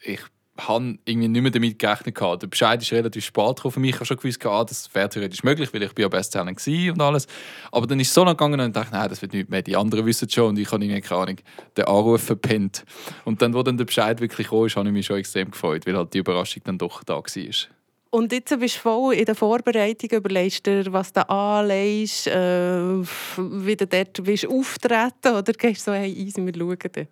ich 0.00 0.22
habe 0.68 0.98
irgendwie 1.04 1.28
nicht 1.28 1.42
mehr 1.42 1.50
damit 1.50 1.78
gerechnet. 1.78 2.18
Der 2.20 2.46
Bescheid 2.46 2.80
ist 2.82 2.92
relativ 2.92 3.24
spät 3.24 3.56
gekommen 3.56 3.72
für 3.72 3.80
mich. 3.80 3.90
Ich 3.90 3.96
habe 3.96 4.06
schon 4.06 4.16
gewusst, 4.16 4.44
ah, 4.46 4.64
das 4.64 4.92
wäre 4.94 5.08
theoretisch 5.08 5.42
möglich, 5.42 5.72
weil 5.72 5.82
ich 5.82 5.92
bin 5.92 6.02
ja 6.02 6.08
Bestseller 6.08 6.46
und 6.46 7.00
alles. 7.00 7.26
Aber 7.72 7.86
dann 7.86 8.00
ist 8.00 8.08
es 8.08 8.14
so 8.14 8.22
lange 8.22 8.36
gegangen 8.36 8.60
und 8.60 8.68
ich 8.68 8.72
dachte, 8.72 8.92
nein, 8.92 9.08
das 9.08 9.22
wird 9.22 9.32
nicht 9.32 9.50
mehr. 9.50 9.62
Die 9.62 9.76
anderen 9.76 10.06
wissen 10.06 10.28
schon 10.28 10.50
und 10.50 10.58
ich 10.58 10.70
habe 10.70 10.84
irgendwie 10.84 11.00
keine 11.00 11.20
Ahnung, 11.22 11.36
den 11.76 11.84
Anruf 11.84 12.22
verpennt. 12.22 12.84
Und 13.24 13.42
dann, 13.42 13.54
wo 13.54 13.62
dann 13.62 13.76
der 13.76 13.84
Bescheid 13.84 14.20
wirklich 14.20 14.48
kam, 14.48 14.68
habe 14.68 14.88
ich 14.88 14.92
mich 14.92 15.06
schon 15.06 15.16
extrem 15.16 15.50
gefreut, 15.50 15.86
weil 15.86 15.96
halt 15.96 16.14
die 16.14 16.18
Überraschung 16.18 16.62
dann 16.64 16.78
doch 16.78 17.02
da 17.04 17.16
war. 17.16 17.24
Und 18.12 18.32
jetzt 18.32 18.58
bist 18.58 18.76
du 18.76 18.80
voll 18.80 19.14
in 19.14 19.24
der 19.24 19.36
Vorbereitung, 19.36 20.10
überlegst 20.10 20.66
dir, 20.66 20.92
was 20.92 21.12
du 21.12 21.28
anlegst, 21.30 22.26
äh, 22.26 23.02
wie 23.36 23.76
du 23.76 23.86
dort 23.86 24.26
willst 24.26 24.48
auftreten 24.48 25.36
oder 25.36 25.52
gehst 25.52 25.86
du 25.86 25.92
so, 25.92 25.96
hey, 25.96 26.12
easy, 26.12 26.44
wir 26.44 26.52
schauen 26.52 26.76
dann? 26.92 27.06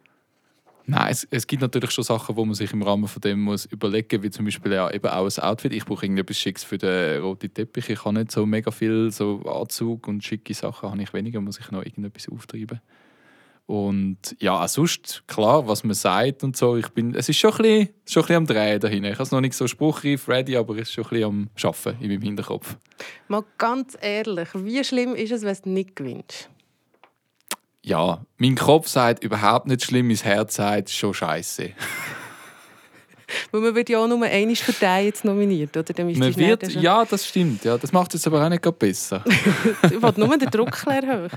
Nein, 0.90 1.08
es, 1.10 1.28
es, 1.30 1.46
gibt 1.46 1.60
natürlich 1.60 1.90
schon 1.90 2.02
Sachen, 2.02 2.34
wo 2.34 2.46
man 2.46 2.54
sich 2.54 2.72
im 2.72 2.82
Rahmen 2.82 3.08
von 3.08 3.20
dem 3.20 3.42
muss 3.42 3.66
überlegen 3.66 4.22
wie 4.22 4.30
zum 4.30 4.46
Beispiel 4.46 4.72
ja, 4.72 4.90
eben 4.90 5.06
auch 5.06 5.26
ein 5.26 5.44
Outfit. 5.44 5.74
Ich 5.74 5.84
brauche 5.84 6.06
irgendetwas 6.06 6.38
Schicks 6.38 6.64
für 6.64 6.78
den 6.78 7.20
roten 7.20 7.52
Teppich. 7.52 7.90
Ich 7.90 8.06
habe 8.06 8.14
nicht 8.14 8.32
so 8.32 8.46
mega 8.46 8.70
viel 8.70 9.10
so 9.10 9.42
Anzug 9.42 10.08
und 10.08 10.24
schicke 10.24 10.54
Sachen, 10.54 10.90
habe 10.90 11.02
ich 11.02 11.12
weniger, 11.12 11.42
muss 11.42 11.60
ich 11.60 11.70
noch 11.70 11.84
irgendetwas 11.84 12.30
auftreiben. 12.30 12.80
Und 13.66 14.34
ja, 14.38 14.66
sonst, 14.66 15.24
klar, 15.26 15.68
was 15.68 15.84
man 15.84 15.92
sagt 15.92 16.42
und 16.42 16.56
so, 16.56 16.78
ich 16.78 16.88
bin, 16.88 17.14
es 17.14 17.28
ist 17.28 17.36
schon 17.36 17.52
ein 17.52 17.58
bisschen, 17.58 17.88
schon 18.06 18.22
ein 18.22 18.26
bisschen 18.26 18.36
am 18.36 18.46
Drehen 18.46 18.80
dahin. 18.80 19.04
Ich 19.04 19.12
habe 19.12 19.24
es 19.24 19.30
noch 19.30 19.42
nicht 19.42 19.52
so 19.52 19.66
spruchreif 19.66 20.26
ready, 20.26 20.56
aber 20.56 20.74
es 20.76 20.88
ist 20.88 20.94
schon 20.94 21.04
ein 21.04 21.10
bisschen 21.10 21.24
am 21.24 21.50
Arbeiten 21.62 22.02
in 22.02 22.08
meinem 22.08 22.22
Hinterkopf. 22.22 22.78
Mal 23.28 23.44
ganz 23.58 23.94
ehrlich, 24.00 24.48
wie 24.54 24.82
schlimm 24.82 25.14
ist 25.14 25.32
es, 25.32 25.42
wenn 25.42 25.56
du 25.62 25.68
nicht 25.68 25.96
gewinnst? 25.96 26.48
Ja, 27.84 28.24
mein 28.36 28.54
Kopf 28.54 28.88
sagt 28.88 29.24
überhaupt 29.24 29.66
nicht 29.66 29.84
schlimm, 29.84 30.08
mein 30.08 30.16
Herz 30.16 30.56
sagt 30.56 30.90
schon 30.90 31.14
scheiße. 31.14 31.70
Weil 33.50 33.60
man 33.60 33.74
wird 33.74 33.88
ja 33.90 33.98
auch 33.98 34.08
nur 34.08 34.22
einmal 34.24 34.56
für 34.56 34.72
den 34.72 35.04
jetzt 35.04 35.24
nominiert, 35.24 35.76
oder? 35.76 36.04
man 36.04 36.36
wird, 36.36 36.72
ja, 36.74 37.04
das 37.04 37.26
stimmt. 37.26 37.64
Ja, 37.64 37.76
das 37.76 37.92
macht 37.92 38.14
es 38.14 38.26
aber 38.26 38.44
auch 38.44 38.48
nicht 38.48 38.78
besser. 38.78 39.22
ich 39.82 40.02
wollte 40.02 40.20
nur 40.20 40.36
den 40.36 40.50
Druck 40.50 40.86
erhöhen. 40.86 41.30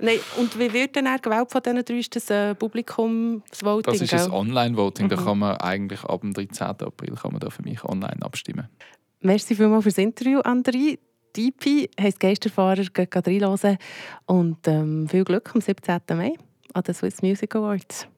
Nein, 0.00 0.18
und 0.38 0.58
wie 0.58 0.72
wird 0.72 0.96
denn 0.96 1.06
gewählt 1.22 1.50
von 1.50 1.62
diesen 1.62 1.84
drei? 1.84 1.98
Ist 1.98 2.16
das 2.16 2.30
ein 2.30 2.56
Publikumsvoting? 2.56 3.92
Das 3.92 4.00
ist 4.00 4.14
ein 4.14 4.30
Online-Voting. 4.30 5.06
Mhm. 5.06 5.10
Da 5.10 5.16
kann 5.16 5.38
man 5.38 5.56
eigentlich 5.58 6.02
ab 6.04 6.20
dem 6.22 6.32
13. 6.32 6.66
April 6.66 7.14
kann 7.14 7.32
man 7.32 7.40
da 7.40 7.50
für 7.50 7.62
mich 7.62 7.84
online 7.84 8.22
abstimmen. 8.22 8.68
Merci 9.20 9.54
vielmals 9.54 9.84
für 9.84 9.90
das 9.90 9.98
Interview, 9.98 10.40
André. 10.40 10.98
DP 11.36 11.90
heisst 12.00 12.20
Geisterfahrer, 12.20 12.84
geht 12.92 13.14
reinhören. 13.14 13.78
Und 14.26 14.66
ähm, 14.66 15.08
viel 15.08 15.24
Glück 15.24 15.54
am 15.54 15.60
17. 15.60 16.00
Mai 16.10 16.34
an 16.72 16.82
den 16.82 16.94
Swiss 16.94 17.22
Music 17.22 17.54
Awards. 17.54 18.08